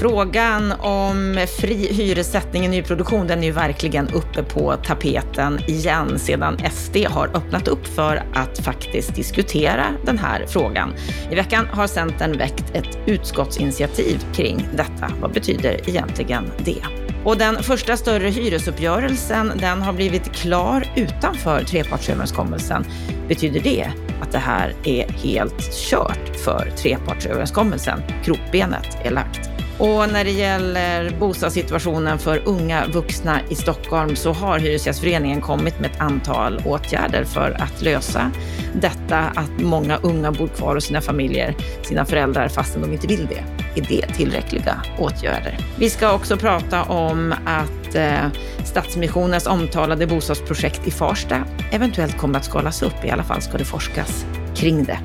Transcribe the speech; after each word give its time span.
Frågan 0.00 0.72
om 0.72 1.46
fri 1.60 1.92
hyressättning 1.92 2.64
i 2.64 2.68
nyproduktion, 2.68 3.26
den 3.26 3.38
är 3.38 3.46
ju 3.46 3.52
verkligen 3.52 4.08
uppe 4.08 4.42
på 4.42 4.76
tapeten 4.76 5.60
igen 5.66 6.18
sedan 6.18 6.58
SD 6.72 6.96
har 6.96 7.26
öppnat 7.26 7.68
upp 7.68 7.86
för 7.86 8.22
att 8.34 8.58
faktiskt 8.58 9.14
diskutera 9.14 9.86
den 10.04 10.18
här 10.18 10.46
frågan. 10.46 10.94
I 11.30 11.34
veckan 11.34 11.66
har 11.72 11.86
Centern 11.86 12.38
väckt 12.38 12.64
ett 12.74 12.98
utskottsinitiativ 13.06 14.26
kring 14.34 14.68
detta. 14.76 15.12
Vad 15.20 15.32
betyder 15.32 15.88
egentligen 15.88 16.44
det? 16.64 16.82
Och 17.24 17.36
den 17.36 17.62
första 17.62 17.96
större 17.96 18.28
hyresuppgörelsen, 18.28 19.52
den 19.60 19.82
har 19.82 19.92
blivit 19.92 20.32
klar 20.32 20.84
utanför 20.96 21.64
trepartsöverenskommelsen. 21.64 22.84
Betyder 23.28 23.60
det 23.60 23.90
att 24.22 24.32
det 24.32 24.38
här 24.38 24.74
är 24.84 25.08
helt 25.08 25.72
kört 25.72 26.36
för 26.44 26.72
trepartsöverenskommelsen? 26.76 28.02
Krokbenet 28.24 28.96
är 29.04 29.10
lagt. 29.10 29.58
Och 29.78 30.12
när 30.12 30.24
det 30.24 30.30
gäller 30.30 31.10
bostadssituationen 31.10 32.18
för 32.18 32.42
unga 32.44 32.86
vuxna 32.86 33.40
i 33.48 33.54
Stockholm 33.54 34.16
så 34.16 34.32
har 34.32 34.58
Hyresgästföreningen 34.58 35.40
kommit 35.40 35.80
med 35.80 35.90
ett 35.90 36.00
antal 36.00 36.62
åtgärder 36.64 37.24
för 37.24 37.50
att 37.50 37.82
lösa 37.82 38.30
detta 38.74 39.18
att 39.18 39.60
många 39.60 39.96
unga 39.96 40.32
bor 40.32 40.48
kvar 40.48 40.74
hos 40.74 40.84
sina 40.84 41.00
familjer, 41.00 41.54
sina 41.82 42.04
föräldrar 42.04 42.48
fastän 42.48 42.82
de 42.82 42.92
inte 42.92 43.06
vill 43.06 43.26
det. 43.26 43.44
Är 43.80 43.86
det 43.88 44.14
tillräckliga 44.14 44.82
åtgärder? 44.98 45.58
Vi 45.78 45.90
ska 45.90 46.12
också 46.12 46.36
prata 46.36 46.82
om 46.82 47.34
att 47.46 47.94
eh, 47.94 48.28
Stadsmissionens 48.64 49.46
omtalade 49.46 50.06
bostadsprojekt 50.06 50.86
i 50.86 50.90
Farsta 50.90 51.44
eventuellt 51.72 52.18
kommer 52.18 52.38
att 52.38 52.44
skalas 52.44 52.82
upp. 52.82 53.04
I 53.04 53.10
alla 53.10 53.24
fall 53.24 53.42
ska 53.42 53.58
det 53.58 53.64
forskas 53.64 54.26
kring 54.54 54.84
det. 54.84 54.98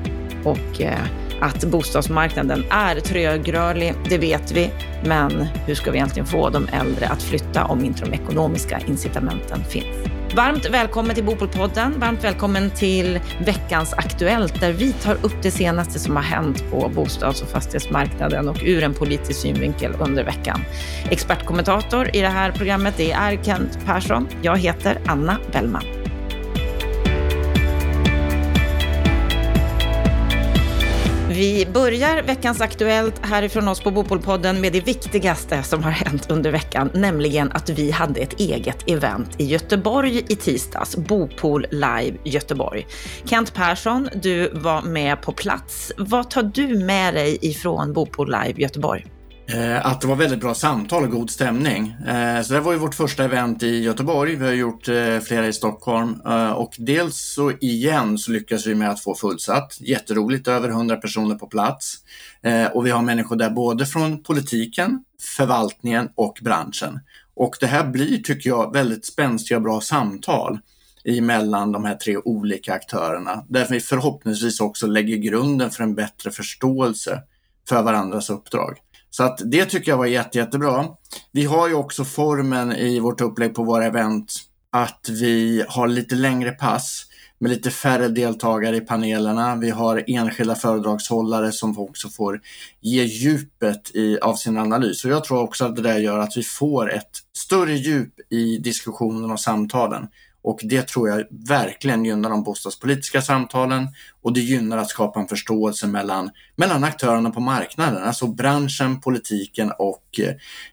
Och 0.44 0.80
eh, 0.80 0.98
att 1.44 1.64
bostadsmarknaden 1.64 2.64
är 2.70 3.00
trögrörlig, 3.00 3.94
det 4.08 4.18
vet 4.18 4.52
vi. 4.52 4.70
Men 5.04 5.46
hur 5.66 5.74
ska 5.74 5.90
vi 5.90 5.96
egentligen 5.96 6.26
få 6.26 6.50
de 6.50 6.68
äldre 6.68 7.08
att 7.08 7.22
flytta 7.22 7.64
om 7.64 7.84
inte 7.84 8.04
de 8.04 8.14
ekonomiska 8.14 8.80
incitamenten 8.86 9.64
finns? 9.64 9.96
Varmt 10.36 10.70
välkommen 10.70 11.14
till 11.14 11.24
Bopolpodden. 11.24 12.00
Varmt 12.00 12.24
välkommen 12.24 12.70
till 12.70 13.20
veckans 13.46 13.92
Aktuellt 13.92 14.60
där 14.60 14.72
vi 14.72 14.92
tar 14.92 15.14
upp 15.14 15.42
det 15.42 15.50
senaste 15.50 15.98
som 15.98 16.16
har 16.16 16.22
hänt 16.22 16.70
på 16.70 16.90
bostads 16.94 17.42
och 17.42 17.48
fastighetsmarknaden 17.48 18.48
och 18.48 18.62
ur 18.64 18.82
en 18.82 18.94
politisk 18.94 19.40
synvinkel 19.40 19.92
under 20.00 20.24
veckan. 20.24 20.60
Expertkommentator 21.10 22.16
i 22.16 22.20
det 22.20 22.28
här 22.28 22.52
programmet 22.52 22.94
det 22.96 23.12
är 23.12 23.44
Kent 23.44 23.78
Persson. 23.86 24.28
Jag 24.42 24.58
heter 24.58 24.98
Anna 25.06 25.38
Bellman. 25.52 26.03
Vi 31.34 31.66
börjar 31.66 32.22
veckans 32.22 32.60
Aktuellt 32.60 33.26
härifrån 33.26 33.68
oss 33.68 33.80
på 33.80 33.90
Bopolpodden 33.90 34.60
med 34.60 34.72
det 34.72 34.80
viktigaste 34.80 35.62
som 35.62 35.82
har 35.82 35.90
hänt 35.90 36.30
under 36.30 36.50
veckan, 36.50 36.90
nämligen 36.94 37.52
att 37.52 37.70
vi 37.70 37.90
hade 37.90 38.20
ett 38.20 38.40
eget 38.40 38.90
event 38.90 39.40
i 39.40 39.44
Göteborg 39.44 40.18
i 40.28 40.36
tisdags, 40.36 40.96
Bopol 40.96 41.66
Live 41.70 42.16
Göteborg. 42.24 42.86
Kent 43.24 43.54
Persson, 43.54 44.08
du 44.22 44.48
var 44.48 44.82
med 44.82 45.22
på 45.22 45.32
plats. 45.32 45.92
Vad 45.96 46.30
tar 46.30 46.42
du 46.42 46.78
med 46.78 47.14
dig 47.14 47.38
ifrån 47.42 47.92
Bopol 47.92 48.26
Live 48.26 48.62
Göteborg? 48.62 49.13
Eh, 49.46 49.86
att 49.86 50.00
det 50.00 50.06
var 50.06 50.16
väldigt 50.16 50.40
bra 50.40 50.54
samtal 50.54 51.04
och 51.04 51.10
god 51.10 51.30
stämning. 51.30 51.96
Eh, 52.06 52.42
så 52.42 52.54
det 52.54 52.60
var 52.60 52.72
ju 52.72 52.78
vårt 52.78 52.94
första 52.94 53.24
event 53.24 53.62
i 53.62 53.82
Göteborg. 53.82 54.36
Vi 54.36 54.44
har 54.44 54.52
gjort 54.52 54.88
eh, 54.88 55.18
flera 55.20 55.46
i 55.46 55.52
Stockholm 55.52 56.20
eh, 56.26 56.50
och 56.50 56.74
dels 56.78 57.16
så 57.16 57.50
igen 57.50 58.18
så 58.18 58.30
lyckas 58.30 58.66
vi 58.66 58.74
med 58.74 58.90
att 58.90 59.00
få 59.00 59.14
fullsatt. 59.14 59.80
Jätteroligt, 59.80 60.48
över 60.48 60.68
100 60.68 60.96
personer 60.96 61.34
på 61.34 61.46
plats. 61.46 61.94
Eh, 62.42 62.66
och 62.66 62.86
vi 62.86 62.90
har 62.90 63.02
människor 63.02 63.36
där 63.36 63.50
både 63.50 63.86
från 63.86 64.22
politiken, 64.22 65.04
förvaltningen 65.36 66.08
och 66.14 66.38
branschen. 66.42 67.00
Och 67.36 67.56
det 67.60 67.66
här 67.66 67.84
blir, 67.84 68.18
tycker 68.18 68.50
jag, 68.50 68.72
väldigt 68.72 69.06
spänstiga 69.06 69.58
och 69.58 69.62
bra 69.62 69.80
samtal 69.80 70.58
emellan 71.04 71.72
de 71.72 71.84
här 71.84 71.94
tre 71.94 72.16
olika 72.16 72.74
aktörerna. 72.74 73.44
Där 73.48 73.66
vi 73.70 73.80
förhoppningsvis 73.80 74.60
också 74.60 74.86
lägger 74.86 75.16
grunden 75.16 75.70
för 75.70 75.82
en 75.82 75.94
bättre 75.94 76.30
förståelse 76.30 77.22
för 77.68 77.82
varandras 77.82 78.30
uppdrag. 78.30 78.78
Så 79.16 79.22
att 79.22 79.40
det 79.44 79.64
tycker 79.64 79.92
jag 79.92 79.98
var 79.98 80.06
jätte, 80.06 80.38
jättebra. 80.38 80.86
Vi 81.32 81.44
har 81.44 81.68
ju 81.68 81.74
också 81.74 82.04
formen 82.04 82.72
i 82.72 83.00
vårt 83.00 83.20
upplägg 83.20 83.54
på 83.54 83.64
våra 83.64 83.84
event 83.84 84.32
att 84.70 85.08
vi 85.10 85.64
har 85.68 85.88
lite 85.88 86.14
längre 86.14 86.50
pass 86.50 87.06
med 87.38 87.50
lite 87.50 87.70
färre 87.70 88.08
deltagare 88.08 88.76
i 88.76 88.80
panelerna. 88.80 89.56
Vi 89.56 89.70
har 89.70 90.04
enskilda 90.06 90.54
föredragshållare 90.54 91.52
som 91.52 91.78
också 91.78 92.08
får 92.08 92.40
ge 92.80 93.04
djupet 93.04 93.90
i, 93.94 94.18
av 94.18 94.34
sin 94.34 94.58
analys. 94.58 95.04
Och 95.04 95.10
jag 95.10 95.24
tror 95.24 95.40
också 95.40 95.64
att 95.64 95.76
det 95.76 95.82
där 95.82 95.98
gör 95.98 96.18
att 96.18 96.36
vi 96.36 96.42
får 96.42 96.92
ett 96.92 97.18
större 97.36 97.74
djup 97.74 98.14
i 98.30 98.58
diskussionen 98.58 99.30
och 99.30 99.40
samtalen. 99.40 100.06
Och 100.44 100.60
det 100.62 100.88
tror 100.88 101.08
jag 101.08 101.24
verkligen 101.48 102.04
gynnar 102.04 102.30
de 102.30 102.42
bostadspolitiska 102.42 103.22
samtalen 103.22 103.88
och 104.22 104.32
det 104.32 104.40
gynnar 104.40 104.78
att 104.78 104.88
skapa 104.88 105.20
en 105.20 105.28
förståelse 105.28 105.86
mellan, 105.86 106.30
mellan 106.56 106.84
aktörerna 106.84 107.30
på 107.30 107.40
marknaden, 107.40 108.02
alltså 108.02 108.26
branschen, 108.26 109.00
politiken 109.00 109.72
och 109.78 110.20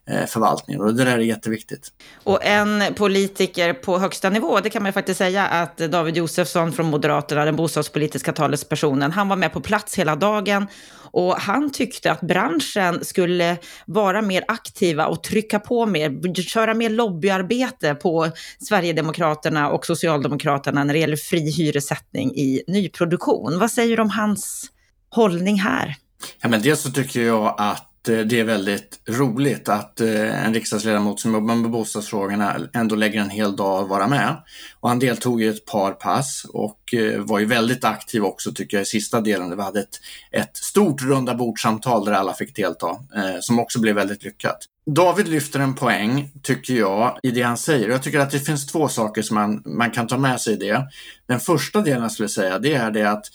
eh, 0.07 0.25
förvaltningen. 0.25 0.81
Och 0.81 0.95
det 0.95 1.03
där 1.03 1.11
är 1.11 1.19
jätteviktigt. 1.19 1.91
Och 2.23 2.45
en 2.45 2.93
politiker 2.93 3.73
på 3.73 3.99
högsta 3.99 4.29
nivå, 4.29 4.59
det 4.59 4.69
kan 4.69 4.83
man 4.83 4.89
ju 4.89 4.93
faktiskt 4.93 5.17
säga 5.17 5.47
att 5.47 5.77
David 5.77 6.17
Josefsson 6.17 6.73
från 6.73 6.85
Moderaterna, 6.85 7.45
den 7.45 7.55
bostadspolitiska 7.55 8.33
talespersonen, 8.33 9.11
han 9.11 9.29
var 9.29 9.35
med 9.35 9.53
på 9.53 9.61
plats 9.61 9.99
hela 9.99 10.15
dagen 10.15 10.67
och 11.13 11.35
han 11.35 11.71
tyckte 11.71 12.11
att 12.11 12.21
branschen 12.21 13.05
skulle 13.05 13.57
vara 13.85 14.21
mer 14.21 14.43
aktiva 14.47 15.07
och 15.07 15.23
trycka 15.23 15.59
på 15.59 15.85
mer, 15.85 16.33
köra 16.43 16.73
mer 16.73 16.89
lobbyarbete 16.89 17.95
på 17.95 18.31
Sverigedemokraterna 18.59 19.69
och 19.69 19.85
Socialdemokraterna 19.85 20.83
när 20.83 20.93
det 20.93 20.99
gäller 20.99 21.17
fri 21.17 21.51
hyressättning 21.51 22.35
i 22.35 22.63
nyproduktion. 22.67 23.59
Vad 23.59 23.71
säger 23.71 23.97
du 23.97 24.03
om 24.03 24.09
hans 24.09 24.71
hållning 25.09 25.59
här? 25.59 25.95
Ja, 26.41 26.49
men 26.49 26.61
dels 26.61 26.81
så 26.81 26.91
tycker 26.91 27.21
jag 27.21 27.55
att 27.57 27.90
Eh, 28.07 28.19
det 28.19 28.39
är 28.39 28.43
väldigt 28.43 28.99
roligt 29.09 29.69
att 29.69 30.01
eh, 30.01 30.45
en 30.45 30.53
riksdagsledamot 30.53 31.19
som 31.19 31.33
jobbar 31.33 31.55
med 31.55 31.71
bostadsfrågorna 31.71 32.57
ändå 32.73 32.95
lägger 32.95 33.21
en 33.21 33.29
hel 33.29 33.55
dag 33.55 33.83
att 33.83 33.89
vara 33.89 34.07
med. 34.07 34.43
Och 34.79 34.89
han 34.89 34.99
deltog 34.99 35.43
i 35.43 35.47
ett 35.47 35.65
par 35.65 35.91
pass 35.91 36.45
och 36.49 36.93
eh, 36.93 37.19
var 37.19 37.39
ju 37.39 37.45
väldigt 37.45 37.83
aktiv 37.83 38.23
också 38.23 38.51
tycker 38.51 38.77
jag 38.77 38.81
i 38.81 38.85
sista 38.85 39.21
delen. 39.21 39.49
där 39.49 39.55
vi 39.55 39.63
hade 39.63 39.79
ett, 39.79 39.99
ett 40.31 40.57
stort 40.57 41.01
runda 41.01 41.35
bordsamtal 41.35 42.05
där 42.05 42.11
alla 42.11 42.33
fick 42.33 42.55
delta 42.55 42.97
som 43.41 43.59
också 43.59 43.79
blev 43.79 43.95
väldigt 43.95 44.23
lyckat. 44.23 44.57
David 44.85 45.27
lyfter 45.27 45.59
en 45.59 45.73
poäng, 45.73 46.31
tycker 46.43 46.73
jag, 46.73 47.19
i 47.23 47.31
det 47.31 47.41
han 47.41 47.57
säger. 47.57 47.89
Jag 47.89 48.03
tycker 48.03 48.19
att 48.19 48.31
det 48.31 48.39
finns 48.39 48.67
två 48.67 48.87
saker 48.87 49.21
som 49.21 49.35
man, 49.35 49.61
man 49.65 49.91
kan 49.91 50.07
ta 50.07 50.17
med 50.17 50.41
sig 50.41 50.53
i 50.53 50.57
det. 50.57 50.87
Den 51.27 51.39
första 51.39 51.81
delen 51.81 52.01
jag 52.01 52.11
skulle 52.11 52.29
säga, 52.29 52.59
det 52.59 52.73
är 52.73 52.91
det 52.91 53.11
att 53.11 53.25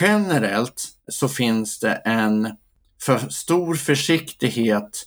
generellt 0.00 0.84
så 1.08 1.28
finns 1.28 1.78
det 1.78 1.92
en 1.94 2.48
för 3.02 3.18
stor 3.18 3.74
försiktighet 3.74 5.06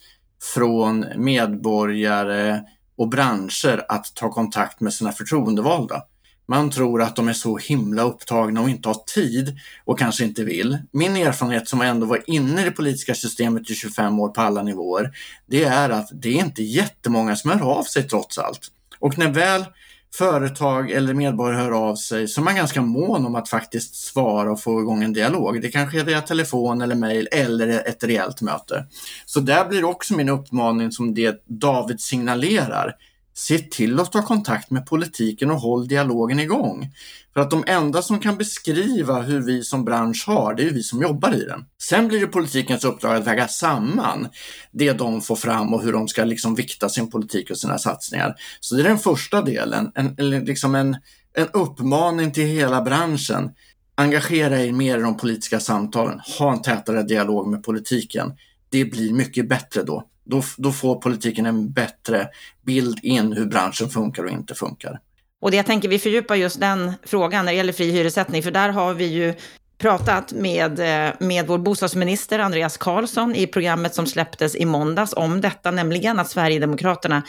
från 0.54 1.06
medborgare 1.16 2.62
och 2.98 3.10
branscher 3.10 3.86
att 3.90 4.16
ta 4.16 4.32
kontakt 4.32 4.80
med 4.80 4.94
sina 4.94 5.12
förtroendevalda. 5.12 6.04
Man 6.48 6.72
tror 6.72 7.02
att 7.02 7.16
de 7.16 7.28
är 7.28 7.34
så 7.34 7.58
himla 7.58 8.02
upptagna 8.02 8.62
och 8.62 8.70
inte 8.70 8.90
har 8.90 9.14
tid 9.14 9.60
och 9.86 10.00
kanske 10.00 10.24
inte 10.24 10.44
vill. 10.44 10.78
Min 10.92 11.16
erfarenhet 11.16 11.68
som 11.68 11.82
ändå 11.82 12.06
var 12.06 12.24
inne 12.28 12.62
i 12.62 12.66
det 12.66 12.72
politiska 12.72 13.16
systemet 13.16 13.70
i 13.70 13.76
25 13.76 14.20
år 14.20 14.30
på 14.30 14.42
alla 14.42 14.64
nivåer, 14.64 15.12
det 15.46 15.64
är 15.64 15.90
att 15.90 16.10
det 16.12 16.30
är 16.30 16.46
inte 16.46 16.64
jättemånga 16.64 17.36
som 17.36 17.52
hör 17.52 17.62
av 17.62 17.84
sig 17.84 18.04
trots 18.04 18.38
allt. 18.38 18.72
Och 19.00 19.18
när 19.18 19.32
väl 19.32 19.66
företag 20.14 20.92
eller 20.92 21.14
medborgare 21.14 21.62
hör 21.62 21.72
av 21.72 21.96
sig 21.96 22.28
så 22.28 22.42
är 22.42 22.46
man 22.46 22.56
ganska 22.56 22.82
mån 22.82 23.26
om 23.26 23.36
att 23.36 23.50
faktiskt 23.50 23.96
svara 23.96 24.52
och 24.52 24.62
få 24.62 24.82
igång 24.82 25.04
en 25.04 25.14
dialog. 25.14 25.62
Det 25.62 25.70
kanske 25.72 26.00
är 26.00 26.04
via 26.04 26.22
telefon 26.22 26.82
eller 26.82 26.96
mejl 26.96 27.28
eller 27.32 27.68
ett 27.68 28.04
rejält 28.04 28.42
möte. 28.42 28.86
Så 29.26 29.40
där 29.40 29.66
blir 29.66 29.84
också 29.84 30.14
min 30.14 30.30
uppmaning 30.30 30.92
som 30.92 31.14
det 31.14 31.44
David 31.46 32.02
signalerar. 32.02 32.96
Se 33.40 33.60
till 33.60 34.00
att 34.00 34.12
ta 34.12 34.22
kontakt 34.22 34.72
med 34.72 34.86
politiken 34.86 35.52
och 35.52 35.60
håll 35.60 35.88
dialogen 35.88 36.40
igång. 36.40 36.94
För 37.34 37.42
att 37.42 37.52
de 37.52 37.64
enda 37.68 38.02
som 38.02 38.20
kan 38.20 38.38
beskriva 38.38 39.22
hur 39.22 39.42
vi 39.42 39.64
som 39.64 39.86
bransch 39.86 40.24
har, 40.28 40.54
det 40.54 40.64
är 40.64 40.70
vi 40.72 40.84
som 40.84 41.02
jobbar 41.02 41.36
i 41.36 41.46
den. 41.46 41.66
Sen 41.82 42.08
blir 42.08 42.20
det 42.20 42.28
politikens 42.28 42.86
uppdrag 42.86 43.16
att 43.16 43.28
väga 43.28 43.48
samman 43.48 44.28
det 44.72 44.94
de 44.94 45.22
får 45.22 45.36
fram 45.36 45.74
och 45.74 45.84
hur 45.84 45.94
de 45.94 46.08
ska 46.08 46.24
liksom 46.24 46.56
vikta 46.56 46.90
sin 46.90 47.10
politik 47.10 47.52
och 47.52 47.58
sina 47.58 47.78
satsningar. 47.78 48.36
Så 48.60 48.76
det 48.76 48.82
är 48.82 48.88
den 48.88 48.98
första 48.98 49.42
delen, 49.42 49.92
en, 49.96 50.16
liksom 50.46 50.76
en, 50.76 50.98
en 51.34 51.48
uppmaning 51.54 52.32
till 52.32 52.48
hela 52.48 52.82
branschen. 52.82 53.52
Engagera 53.96 54.62
er 54.62 54.72
mer 54.72 54.98
i 54.98 55.02
de 55.02 55.18
politiska 55.18 55.60
samtalen, 55.60 56.20
ha 56.40 56.54
en 56.54 56.62
tätare 56.62 57.04
dialog 57.04 57.48
med 57.48 57.64
politiken. 57.64 58.34
Det 58.70 58.86
blir 58.86 59.14
mycket 59.14 59.50
bättre 59.50 59.84
då. 59.84 60.06
Då, 60.30 60.44
då 60.58 60.72
får 60.72 60.96
politiken 60.96 61.46
en 61.46 61.72
bättre 61.72 62.28
bild 62.66 63.00
in 63.04 63.34
hur 63.34 63.46
branschen 63.46 63.90
funkar 63.90 64.24
och 64.24 64.32
inte 64.32 64.56
funkar. 64.56 65.00
Och 65.42 65.52
det 65.52 65.58
jag 65.58 65.66
tänker, 65.66 65.90
vi 65.90 66.00
fördjupar 66.00 66.36
just 66.36 66.60
den 66.60 66.94
frågan 67.04 67.46
när 67.46 67.52
det 67.52 67.58
gäller 67.58 67.74
fri 67.74 67.92
hyressättning, 67.92 68.44
för 68.44 68.52
där 68.52 68.70
har 68.70 68.94
vi 68.94 69.06
ju 69.06 69.34
pratat 69.80 70.34
med, 70.34 70.80
eh, 70.80 71.14
med 71.20 71.48
vår 71.48 71.58
bostadsminister 71.58 72.40
Andreas 72.40 72.78
Karlsson 72.78 73.36
i 73.36 73.48
programmet 73.48 73.96
som 73.96 74.06
släpptes 74.06 74.56
i 74.56 74.66
måndags 74.66 75.14
om 75.14 75.42
detta, 75.42 75.72
nämligen 75.72 76.20
att 76.20 76.30
Sverigedemokraterna 76.30 77.24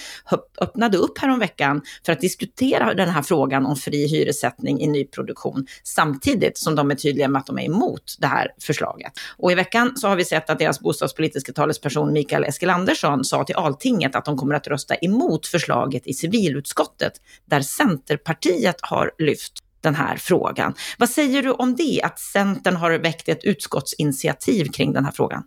öppnade 0.60 0.98
upp 0.98 1.18
häromveckan 1.18 1.82
för 2.06 2.12
att 2.12 2.20
diskutera 2.20 2.94
den 2.94 3.08
här 3.08 3.22
frågan 3.22 3.66
om 3.66 3.76
fri 3.76 4.06
hyressättning 4.06 4.80
i 4.80 4.86
nyproduktion, 4.86 5.66
samtidigt 5.82 6.58
som 6.58 6.74
de 6.74 6.90
är 6.90 6.94
tydliga 6.94 7.28
med 7.28 7.40
att 7.40 7.46
de 7.46 7.58
är 7.58 7.64
emot 7.64 8.16
det 8.18 8.26
här 8.26 8.48
förslaget. 8.60 9.12
Och 9.36 9.52
i 9.52 9.54
veckan 9.54 9.96
så 9.96 10.08
har 10.08 10.16
vi 10.16 10.24
sett 10.24 10.50
att 10.50 10.58
deras 10.58 10.80
bostadspolitiska 10.80 11.52
talesperson 11.52 12.12
Mikael 12.12 12.44
Eskilandersson 12.44 13.24
sa 13.24 13.44
till 13.44 13.56
Altinget 13.56 14.14
att 14.14 14.24
de 14.24 14.36
kommer 14.36 14.54
att 14.54 14.66
rösta 14.66 14.94
emot 14.94 15.46
förslaget 15.46 16.06
i 16.06 16.14
civilutskottet, 16.14 17.12
där 17.44 17.60
Centerpartiet 17.60 18.76
har 18.80 19.10
lyft 19.18 19.52
den 19.80 19.94
här 19.94 20.16
frågan. 20.16 20.74
Vad 20.98 21.10
säger 21.10 21.42
du 21.42 21.50
om 21.50 21.76
det, 21.76 22.00
att 22.02 22.18
Centern 22.18 22.76
har 22.76 22.90
väckt 22.90 23.28
ett 23.28 23.44
utskottsinitiativ 23.44 24.64
kring 24.64 24.92
den 24.92 25.04
här 25.04 25.12
frågan? 25.12 25.42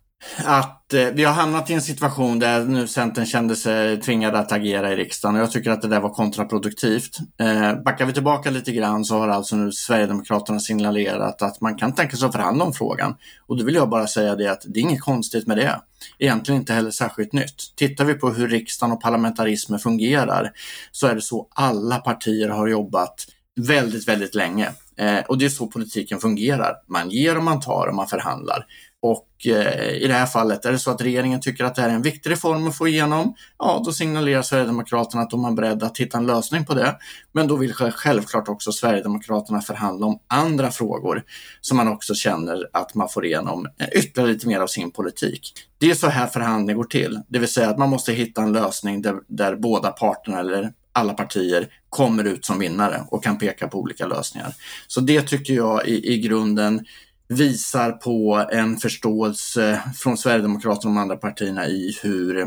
Att 0.46 0.94
eh, 0.94 1.06
vi 1.06 1.24
har 1.24 1.34
hamnat 1.34 1.70
i 1.70 1.74
en 1.74 1.82
situation 1.82 2.40
där 2.40 2.66
nu 2.66 2.88
Centern 2.88 3.26
kände 3.26 3.56
sig 3.56 4.02
tvingade 4.02 4.40
att 4.40 4.52
agera 4.52 4.94
i 4.94 4.96
riksdagen 4.96 5.36
och 5.36 5.42
jag 5.42 5.52
tycker 5.52 5.72
att 5.72 5.82
det 5.82 5.88
där 5.88 6.00
var 6.00 6.10
kontraproduktivt. 6.10 7.18
Eh, 7.40 7.84
backar 7.84 8.06
vi 8.06 8.14
tillbaka 8.14 8.50
lite 8.50 8.72
grann 8.72 9.06
så 9.06 9.20
har 9.20 9.28
alltså 9.28 9.56
nu 9.56 9.72
Sverigedemokraterna 9.72 10.60
signalerat 10.60 11.42
att 11.42 11.62
man 11.62 11.76
kan 11.76 11.96
tänka 11.96 12.18
sig 12.18 12.26
att 12.26 12.34
förhandla 12.34 12.66
om 12.66 12.74
frågan. 12.74 13.16
Och 13.48 13.58
då 13.58 13.66
vill 13.66 13.76
jag 13.76 13.90
bara 13.90 14.08
säga 14.08 14.36
det 14.36 14.52
att 14.52 14.62
det 14.68 14.80
är 14.80 14.82
inget 14.82 15.02
konstigt 15.02 15.48
med 15.48 15.58
det. 15.58 15.82
Egentligen 16.20 16.62
inte 16.62 16.74
heller 16.74 16.92
särskilt 16.92 17.34
nytt. 17.34 17.76
Tittar 17.76 18.06
vi 18.06 18.14
på 18.14 18.30
hur 18.30 18.48
riksdagen 18.48 18.94
och 18.94 19.02
parlamentarismen 19.02 19.80
fungerar 19.80 20.52
så 20.92 21.08
är 21.08 21.16
det 21.16 21.22
så 21.22 21.48
alla 21.56 21.98
partier 21.98 22.50
har 22.50 22.68
jobbat 22.68 23.26
väldigt, 23.56 24.08
väldigt 24.08 24.36
länge. 24.36 24.72
Eh, 24.98 25.20
och 25.20 25.38
det 25.38 25.46
är 25.46 25.50
så 25.50 25.68
politiken 25.68 26.20
fungerar. 26.20 26.76
Man 26.88 27.10
ger 27.10 27.38
och 27.38 27.44
man 27.44 27.60
tar 27.60 27.88
och 27.88 27.96
man 27.96 28.08
förhandlar. 28.08 28.66
Och 29.02 29.48
eh, 29.48 29.90
i 29.90 30.08
det 30.08 30.14
här 30.14 30.26
fallet 30.26 30.66
är 30.66 30.72
det 30.72 30.80
så 30.80 30.92
att 30.92 31.02
regeringen 31.02 31.42
tycker 31.42 31.64
att 31.64 31.76
det 31.76 31.82
här 31.82 31.90
är 31.90 31.94
en 31.94 32.02
viktig 32.02 32.32
reform 32.32 32.68
att 32.68 32.78
få 32.78 32.88
igenom. 32.88 33.36
Ja, 33.60 33.82
då 33.86 33.92
signalerar 33.92 34.42
Sverigedemokraterna 34.42 35.22
att 35.22 35.30
de 35.30 35.46
är 35.46 35.52
beredda 35.52 35.86
att 35.86 35.98
hitta 35.98 36.18
en 36.18 36.26
lösning 36.26 36.66
på 36.66 36.74
det. 36.74 36.96
Men 37.32 37.48
då 37.48 37.56
vill 37.56 37.74
självklart 37.74 38.50
också 38.50 38.72
Sverigedemokraterna 38.72 39.62
förhandla 39.62 40.06
om 40.06 40.20
andra 40.28 40.72
frågor 40.72 41.24
som 41.62 41.78
man 41.78 41.88
också 41.88 42.16
känner 42.16 42.70
att 42.74 42.96
man 42.96 43.10
får 43.10 43.26
igenom 43.26 43.68
eh, 43.78 43.88
ytterligare 43.94 44.32
lite 44.32 44.48
mer 44.48 44.60
av 44.60 44.68
sin 44.68 44.92
politik. 44.92 45.54
Det 45.78 45.92
är 45.92 45.96
så 45.96 46.08
här 46.08 46.28
förhandling 46.28 46.78
går 46.78 46.84
till, 46.84 47.20
det 47.28 47.40
vill 47.40 47.50
säga 47.54 47.70
att 47.70 47.78
man 47.78 47.90
måste 47.90 48.14
hitta 48.14 48.42
en 48.42 48.54
lösning 48.54 49.02
där, 49.02 49.16
där 49.28 49.56
båda 49.56 49.92
parterna 49.92 50.40
eller 50.40 50.72
alla 50.94 51.14
partier 51.14 51.68
kommer 51.90 52.24
ut 52.24 52.46
som 52.46 52.60
vinnare 52.60 53.04
och 53.08 53.24
kan 53.24 53.38
peka 53.38 53.68
på 53.68 53.80
olika 53.80 54.08
lösningar. 54.08 54.54
Så 54.88 55.02
det 55.02 55.22
tycker 55.22 55.54
jag 55.54 55.88
i, 55.88 56.14
i 56.14 56.18
grunden 56.18 56.86
visar 57.28 57.92
på 57.92 58.46
en 58.52 58.78
förståelse 58.78 59.82
från 59.96 60.18
Sverigedemokraterna 60.18 60.90
och 60.90 60.96
de 60.96 60.98
andra 60.98 61.16
partierna 61.16 61.68
i 61.68 61.98
hur 62.02 62.40
eh, 62.40 62.46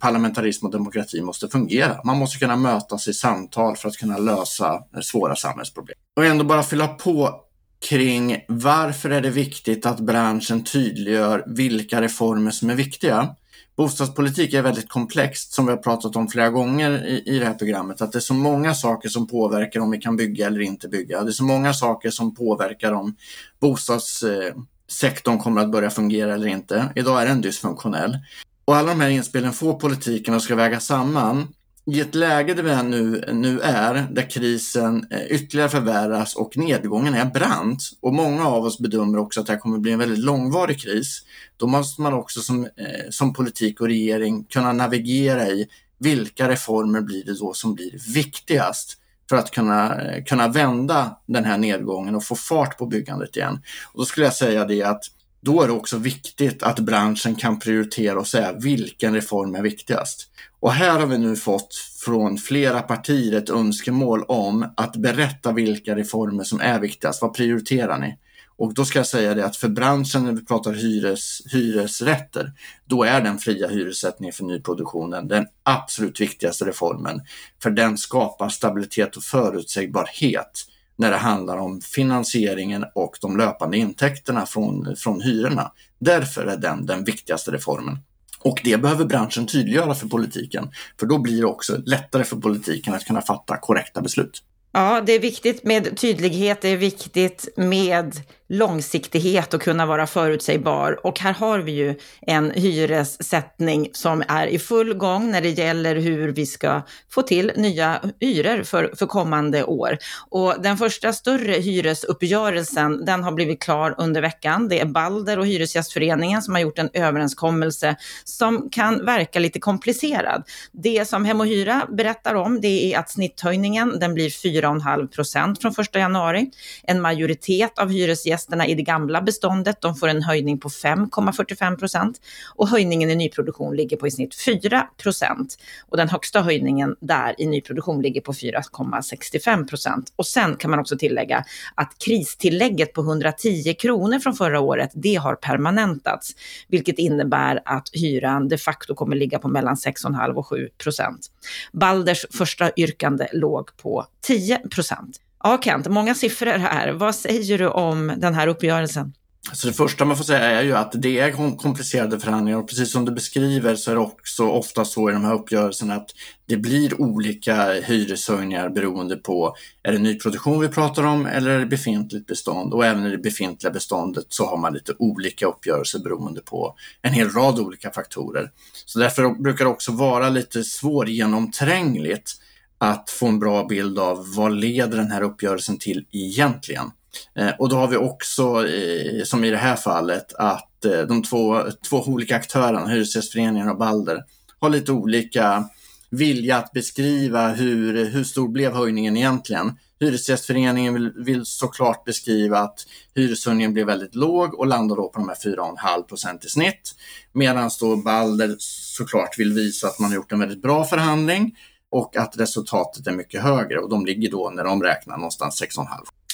parlamentarism 0.00 0.66
och 0.66 0.72
demokrati 0.72 1.20
måste 1.20 1.48
fungera. 1.48 2.00
Man 2.04 2.18
måste 2.18 2.38
kunna 2.38 2.56
mötas 2.56 3.08
i 3.08 3.14
samtal 3.14 3.76
för 3.76 3.88
att 3.88 3.96
kunna 3.96 4.18
lösa 4.18 4.74
eh, 4.94 5.00
svåra 5.00 5.36
samhällsproblem. 5.36 5.96
Och 6.16 6.24
ändå 6.24 6.44
bara 6.44 6.62
fylla 6.62 6.88
på 6.88 7.40
kring 7.88 8.44
varför 8.48 9.10
är 9.10 9.20
det 9.20 9.30
viktigt 9.30 9.86
att 9.86 10.00
branschen 10.00 10.64
tydliggör 10.64 11.44
vilka 11.46 12.02
reformer 12.02 12.50
som 12.50 12.70
är 12.70 12.74
viktiga. 12.74 13.34
Bostadspolitik 13.80 14.54
är 14.54 14.62
väldigt 14.62 14.88
komplext 14.88 15.52
som 15.52 15.66
vi 15.66 15.72
har 15.72 15.78
pratat 15.78 16.16
om 16.16 16.28
flera 16.28 16.50
gånger 16.50 17.06
i, 17.06 17.22
i 17.26 17.38
det 17.38 17.44
här 17.44 17.54
programmet. 17.54 18.00
Att 18.00 18.12
det 18.12 18.18
är 18.18 18.20
så 18.20 18.34
många 18.34 18.74
saker 18.74 19.08
som 19.08 19.26
påverkar 19.26 19.80
om 19.80 19.90
vi 19.90 19.98
kan 19.98 20.16
bygga 20.16 20.46
eller 20.46 20.60
inte 20.60 20.88
bygga. 20.88 21.22
Det 21.22 21.30
är 21.30 21.32
så 21.32 21.44
många 21.44 21.74
saker 21.74 22.10
som 22.10 22.34
påverkar 22.34 22.92
om 22.92 23.16
bostadssektorn 23.60 25.38
kommer 25.38 25.60
att 25.60 25.72
börja 25.72 25.90
fungera 25.90 26.34
eller 26.34 26.46
inte. 26.46 26.92
Idag 26.94 27.22
är 27.22 27.26
den 27.26 27.40
dysfunktionell. 27.40 28.18
Och 28.64 28.76
alla 28.76 28.88
de 28.88 29.00
här 29.00 29.10
inspelen 29.10 29.52
får 29.52 29.74
politiken 29.74 30.34
att 30.34 30.42
ska 30.42 30.54
väga 30.54 30.80
samman 30.80 31.48
i 31.86 32.00
ett 32.00 32.14
läge 32.14 32.54
där 32.54 32.62
vi 32.62 32.82
nu, 32.82 33.24
nu 33.32 33.60
är, 33.60 34.08
där 34.10 34.30
krisen 34.30 35.06
eh, 35.10 35.26
ytterligare 35.26 35.68
förvärras 35.68 36.36
och 36.36 36.56
nedgången 36.56 37.14
är 37.14 37.24
brant 37.24 37.82
och 38.00 38.14
många 38.14 38.46
av 38.46 38.64
oss 38.64 38.78
bedömer 38.78 39.18
också 39.18 39.40
att 39.40 39.46
det 39.46 39.52
här 39.52 39.60
kommer 39.60 39.78
bli 39.78 39.92
en 39.92 39.98
väldigt 39.98 40.18
långvarig 40.18 40.80
kris, 40.80 41.22
då 41.56 41.66
måste 41.66 42.02
man 42.02 42.14
också 42.14 42.40
som, 42.40 42.64
eh, 42.64 43.10
som 43.10 43.32
politik 43.32 43.80
och 43.80 43.86
regering 43.86 44.44
kunna 44.44 44.72
navigera 44.72 45.48
i 45.48 45.68
vilka 45.98 46.48
reformer 46.48 47.00
blir 47.00 47.24
det 47.24 47.38
då 47.38 47.52
som 47.52 47.74
blir 47.74 48.14
viktigast 48.14 48.96
för 49.28 49.36
att 49.36 49.50
kunna, 49.50 50.02
eh, 50.02 50.24
kunna 50.24 50.48
vända 50.48 51.16
den 51.26 51.44
här 51.44 51.58
nedgången 51.58 52.14
och 52.14 52.24
få 52.24 52.34
fart 52.34 52.78
på 52.78 52.86
byggandet 52.86 53.36
igen. 53.36 53.62
Och 53.92 53.98
då 53.98 54.04
skulle 54.04 54.26
jag 54.26 54.34
säga 54.34 54.64
det 54.64 54.82
att 54.82 55.04
då 55.40 55.62
är 55.62 55.66
det 55.66 55.72
också 55.72 55.98
viktigt 55.98 56.62
att 56.62 56.78
branschen 56.78 57.34
kan 57.34 57.58
prioritera 57.58 58.18
och 58.18 58.26
säga 58.26 58.52
vilken 58.52 59.14
reform 59.14 59.54
är 59.54 59.62
viktigast. 59.62 60.26
Och 60.60 60.72
här 60.72 61.00
har 61.00 61.06
vi 61.06 61.18
nu 61.18 61.36
fått 61.36 61.74
från 62.04 62.38
flera 62.38 62.82
partier 62.82 63.38
ett 63.38 63.50
önskemål 63.50 64.24
om 64.28 64.72
att 64.76 64.96
berätta 64.96 65.52
vilka 65.52 65.96
reformer 65.96 66.44
som 66.44 66.60
är 66.60 66.80
viktigast. 66.80 67.22
Vad 67.22 67.34
prioriterar 67.34 67.98
ni? 67.98 68.18
Och 68.56 68.74
då 68.74 68.84
ska 68.84 68.98
jag 68.98 69.06
säga 69.06 69.34
det 69.34 69.46
att 69.46 69.56
för 69.56 69.68
branschen 69.68 70.24
när 70.24 70.32
vi 70.32 70.44
pratar 70.44 70.72
hyres, 70.72 71.40
hyresrätter, 71.52 72.52
då 72.84 73.02
är 73.02 73.20
den 73.20 73.38
fria 73.38 73.68
hyressättningen 73.68 74.32
för 74.32 74.44
nyproduktionen 74.44 75.28
den 75.28 75.46
absolut 75.62 76.20
viktigaste 76.20 76.64
reformen. 76.64 77.20
För 77.62 77.70
den 77.70 77.98
skapar 77.98 78.48
stabilitet 78.48 79.16
och 79.16 79.22
förutsägbarhet 79.22 80.66
när 81.00 81.10
det 81.10 81.16
handlar 81.16 81.56
om 81.56 81.80
finansieringen 81.80 82.84
och 82.94 83.16
de 83.20 83.36
löpande 83.36 83.76
intäkterna 83.76 84.46
från, 84.46 84.96
från 84.96 85.20
hyrorna. 85.20 85.72
Därför 85.98 86.46
är 86.46 86.56
den 86.56 86.86
den 86.86 87.04
viktigaste 87.04 87.50
reformen. 87.50 87.98
Och 88.38 88.60
det 88.64 88.76
behöver 88.82 89.04
branschen 89.04 89.46
tydliggöra 89.46 89.94
för 89.94 90.08
politiken, 90.08 90.70
för 91.00 91.06
då 91.06 91.18
blir 91.18 91.40
det 91.40 91.46
också 91.46 91.76
lättare 91.76 92.24
för 92.24 92.36
politiken 92.36 92.94
att 92.94 93.04
kunna 93.04 93.22
fatta 93.22 93.56
korrekta 93.56 94.00
beslut. 94.00 94.42
Ja, 94.72 95.02
det 95.06 95.12
är 95.12 95.20
viktigt 95.20 95.64
med 95.64 95.96
tydlighet, 95.96 96.60
det 96.60 96.68
är 96.68 96.76
viktigt 96.76 97.48
med 97.56 98.20
långsiktighet 98.50 99.54
och 99.54 99.62
kunna 99.62 99.86
vara 99.86 100.06
förutsägbar. 100.06 101.06
Och 101.06 101.20
här 101.20 101.32
har 101.32 101.58
vi 101.58 101.72
ju 101.72 101.94
en 102.20 102.50
hyressättning 102.50 103.88
som 103.92 104.22
är 104.28 104.46
i 104.46 104.58
full 104.58 104.94
gång 104.94 105.30
när 105.30 105.40
det 105.40 105.50
gäller 105.50 105.96
hur 105.96 106.28
vi 106.28 106.46
ska 106.46 106.82
få 107.10 107.22
till 107.22 107.52
nya 107.56 108.00
hyror 108.20 108.62
för, 108.62 108.92
för 108.98 109.06
kommande 109.06 109.64
år. 109.64 109.98
Och 110.28 110.54
den 110.62 110.76
första 110.76 111.12
större 111.12 111.52
hyresuppgörelsen, 111.52 113.04
den 113.04 113.24
har 113.24 113.32
blivit 113.32 113.62
klar 113.62 113.94
under 113.98 114.20
veckan. 114.20 114.68
Det 114.68 114.80
är 114.80 114.86
Balder 114.86 115.38
och 115.38 115.46
Hyresgästföreningen 115.46 116.42
som 116.42 116.54
har 116.54 116.60
gjort 116.60 116.78
en 116.78 116.90
överenskommelse 116.92 117.96
som 118.24 118.68
kan 118.70 119.04
verka 119.04 119.38
lite 119.38 119.60
komplicerad. 119.60 120.42
Det 120.72 121.08
som 121.08 121.24
Hem 121.24 121.40
och 121.40 121.46
Hyra 121.46 121.86
berättar 121.88 122.34
om, 122.34 122.60
det 122.60 122.94
är 122.94 122.98
att 122.98 123.10
snitthöjningen, 123.10 123.98
den 124.00 124.14
blir 124.14 124.30
4 124.30 124.59
4,5 124.62 125.06
procent 125.06 125.62
från 125.62 125.72
1 125.78 125.94
januari. 125.94 126.50
En 126.82 127.00
majoritet 127.00 127.78
av 127.78 127.90
hyresgästerna 127.90 128.30
hyresgästerna 128.30 128.66
i 128.66 128.74
det 128.74 128.82
gamla 128.82 129.22
beståndet, 129.22 129.80
de 129.80 129.94
får 129.94 130.08
en 130.08 130.22
höjning 130.22 130.58
på 130.58 130.68
5,45 130.68 131.76
procent 131.76 132.20
och 132.56 132.68
höjningen 132.68 133.10
i 133.10 133.14
nyproduktion 133.14 133.76
ligger 133.76 133.96
på 133.96 134.06
i 134.06 134.10
snitt 134.10 134.34
4 134.44 134.86
procent. 135.02 135.56
Och 135.88 135.96
den 135.96 136.08
högsta 136.08 136.42
höjningen 136.42 136.96
där 137.00 137.34
i 137.38 137.46
nyproduktion 137.46 138.02
ligger 138.02 138.20
på 138.20 138.32
4,65 138.32 139.68
procent. 139.68 140.12
Och 140.16 140.26
sen 140.26 140.56
kan 140.56 140.70
man 140.70 140.80
också 140.80 140.98
tillägga 140.98 141.44
att 141.74 141.92
kristillägget 141.98 142.92
på 142.92 143.00
110 143.00 143.74
kronor 143.74 144.18
från 144.18 144.34
förra 144.34 144.60
året, 144.60 144.90
det 144.94 145.14
har 145.14 145.34
permanentats, 145.34 146.34
vilket 146.68 146.98
innebär 146.98 147.60
att 147.64 147.88
hyran 147.92 148.48
de 148.48 148.58
facto 148.58 148.94
kommer 148.94 149.16
ligga 149.16 149.38
på 149.38 149.48
mellan 149.48 149.74
6,5 149.74 150.34
och 150.34 150.46
7 150.46 150.68
procent. 150.78 151.30
Balders 151.72 152.26
första 152.30 152.70
yrkande 152.76 153.28
låg 153.32 153.76
på 153.76 154.06
10 154.20 154.49
procent. 154.58 155.20
Ja, 155.42 155.60
Kent, 155.64 155.88
många 155.88 156.14
siffror 156.14 156.58
här. 156.58 156.92
Vad 156.92 157.14
säger 157.14 157.58
du 157.58 157.68
om 157.68 158.12
den 158.16 158.34
här 158.34 158.46
uppgörelsen? 158.46 159.12
Så 159.52 159.66
det 159.66 159.72
första 159.72 160.04
man 160.04 160.16
får 160.16 160.24
säga 160.24 160.44
är 160.44 160.62
ju 160.62 160.76
att 160.76 160.92
det 160.94 161.18
är 161.18 161.56
komplicerade 161.56 162.20
förhandlingar 162.20 162.58
och 162.58 162.68
precis 162.68 162.92
som 162.92 163.04
du 163.04 163.12
beskriver 163.12 163.76
så 163.76 163.90
är 163.90 163.94
det 163.94 164.00
också 164.00 164.48
ofta 164.48 164.84
så 164.84 165.10
i 165.10 165.12
de 165.12 165.24
här 165.24 165.34
uppgörelserna 165.34 165.94
att 165.94 166.10
det 166.46 166.56
blir 166.56 167.00
olika 167.00 167.72
hyreshöjningar 167.72 168.68
beroende 168.68 169.16
på 169.16 169.56
är 169.82 169.92
det 169.92 169.98
nyproduktion 169.98 170.60
vi 170.60 170.68
pratar 170.68 171.02
om 171.02 171.26
eller 171.26 171.50
är 171.50 171.58
det 171.58 171.66
befintligt 171.66 172.26
bestånd 172.26 172.74
och 172.74 172.86
även 172.86 173.06
i 173.06 173.10
det 173.10 173.18
befintliga 173.18 173.72
beståndet 173.72 174.26
så 174.28 174.46
har 174.46 174.56
man 174.56 174.72
lite 174.72 174.94
olika 174.98 175.46
uppgörelser 175.46 175.98
beroende 175.98 176.40
på 176.40 176.74
en 177.02 177.12
hel 177.12 177.30
rad 177.30 177.58
olika 177.58 177.90
faktorer. 177.90 178.50
Så 178.86 178.98
därför 178.98 179.42
brukar 179.42 179.64
det 179.64 179.70
också 179.70 179.92
vara 179.92 180.28
lite 180.28 180.64
svårgenomträngligt 180.64 182.32
att 182.80 183.10
få 183.10 183.26
en 183.26 183.38
bra 183.38 183.64
bild 183.64 183.98
av 183.98 184.34
vad 184.34 184.52
leder 184.52 184.96
den 184.96 185.10
här 185.10 185.22
uppgörelsen 185.22 185.78
till 185.78 186.06
egentligen. 186.12 186.90
Eh, 187.38 187.50
och 187.58 187.68
då 187.68 187.76
har 187.76 187.88
vi 187.88 187.96
också, 187.96 188.68
eh, 188.68 189.24
som 189.24 189.44
i 189.44 189.50
det 189.50 189.56
här 189.56 189.76
fallet, 189.76 190.34
att 190.34 190.84
eh, 190.84 191.00
de 191.00 191.22
två, 191.22 191.62
två 191.88 192.02
olika 192.06 192.36
aktörerna, 192.36 192.86
Hyresgästföreningen 192.86 193.68
och 193.68 193.78
Balder, 193.78 194.24
har 194.60 194.70
lite 194.70 194.92
olika 194.92 195.64
vilja 196.10 196.56
att 196.56 196.72
beskriva 196.72 197.48
hur, 197.48 198.04
hur 198.04 198.24
stor 198.24 198.48
blev 198.48 198.72
höjningen 198.72 199.16
egentligen. 199.16 199.72
Hyresgästföreningen 200.00 200.94
vill, 200.94 201.12
vill 201.16 201.46
såklart 201.46 202.04
beskriva 202.04 202.58
att 202.58 202.86
hyreshöjningen 203.14 203.72
blev 203.72 203.86
väldigt 203.86 204.14
låg 204.14 204.54
och 204.54 204.66
landar 204.66 204.96
då 204.96 205.08
på 205.08 205.18
de 205.18 205.28
här 205.28 205.36
4,5 205.36 206.02
procent 206.02 206.44
i 206.44 206.48
snitt. 206.48 206.94
Medan 207.32 207.70
då 207.80 207.96
Balder 207.96 208.56
såklart 208.58 209.38
vill 209.38 209.52
visa 209.52 209.86
att 209.86 209.98
man 209.98 210.10
har 210.10 210.16
gjort 210.16 210.32
en 210.32 210.40
väldigt 210.40 210.62
bra 210.62 210.84
förhandling 210.84 211.56
och 211.90 212.16
att 212.16 212.38
resultatet 212.38 213.06
är 213.06 213.12
mycket 213.12 213.42
högre 213.42 213.78
och 213.78 213.90
de 213.90 214.06
ligger 214.06 214.30
då 214.30 214.50
när 214.50 214.64
de 214.64 214.82
räknar 214.82 215.16
någonstans 215.16 215.62
6,5. 215.62 215.86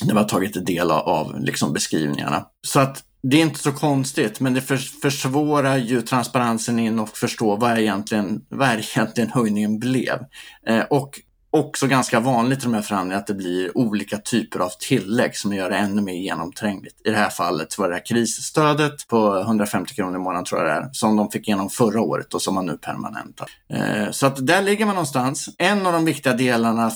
Det 0.06 0.14
var 0.14 0.24
tagit 0.24 0.66
del 0.66 0.90
av 0.90 1.40
liksom 1.40 1.72
beskrivningarna. 1.72 2.46
Så 2.66 2.80
att 2.80 3.02
det 3.22 3.36
är 3.36 3.42
inte 3.42 3.58
så 3.58 3.72
konstigt, 3.72 4.40
men 4.40 4.54
det 4.54 4.60
försvårar 5.02 5.76
ju 5.76 6.02
transparensen 6.02 6.78
in 6.78 6.98
och 6.98 7.08
förstå 7.08 7.56
vad 7.56 7.78
egentligen, 7.78 8.40
vad 8.48 8.68
egentligen 8.68 9.30
höjningen 9.30 9.78
blev. 9.78 10.18
Eh, 10.66 10.84
och 10.90 11.20
också 11.50 11.86
ganska 11.86 12.20
vanligt 12.20 12.58
i 12.58 12.62
de 12.62 12.74
här 12.74 12.82
förhandlingarna 12.82 13.20
att 13.20 13.26
det 13.26 13.34
blir 13.34 13.78
olika 13.78 14.18
typer 14.18 14.60
av 14.60 14.70
tillägg 14.88 15.36
som 15.36 15.52
gör 15.52 15.70
det 15.70 15.76
ännu 15.76 16.02
mer 16.02 16.14
genomträngligt. 16.14 17.06
I 17.06 17.10
det 17.10 17.16
här 17.16 17.30
fallet 17.30 17.78
var 17.78 17.88
det 17.88 17.94
här 17.94 18.06
krisstödet 18.06 19.08
på 19.08 19.40
150 19.40 19.94
kronor 19.94 20.16
i 20.16 20.18
månaden 20.18 20.44
tror 20.44 20.60
jag 20.60 20.70
det 20.70 20.86
är, 20.86 20.88
som 20.92 21.16
de 21.16 21.30
fick 21.30 21.48
igenom 21.48 21.70
förra 21.70 22.00
året 22.00 22.34
och 22.34 22.42
som 22.42 22.54
man 22.54 22.66
nu 22.66 22.76
permanentar. 22.76 23.48
Eh, 23.68 24.10
så 24.10 24.26
att 24.26 24.46
där 24.46 24.62
ligger 24.62 24.86
man 24.86 24.94
någonstans. 24.94 25.48
En 25.58 25.86
av 25.86 25.92
de 25.92 26.04
viktiga 26.04 26.32
delarna 26.32 26.90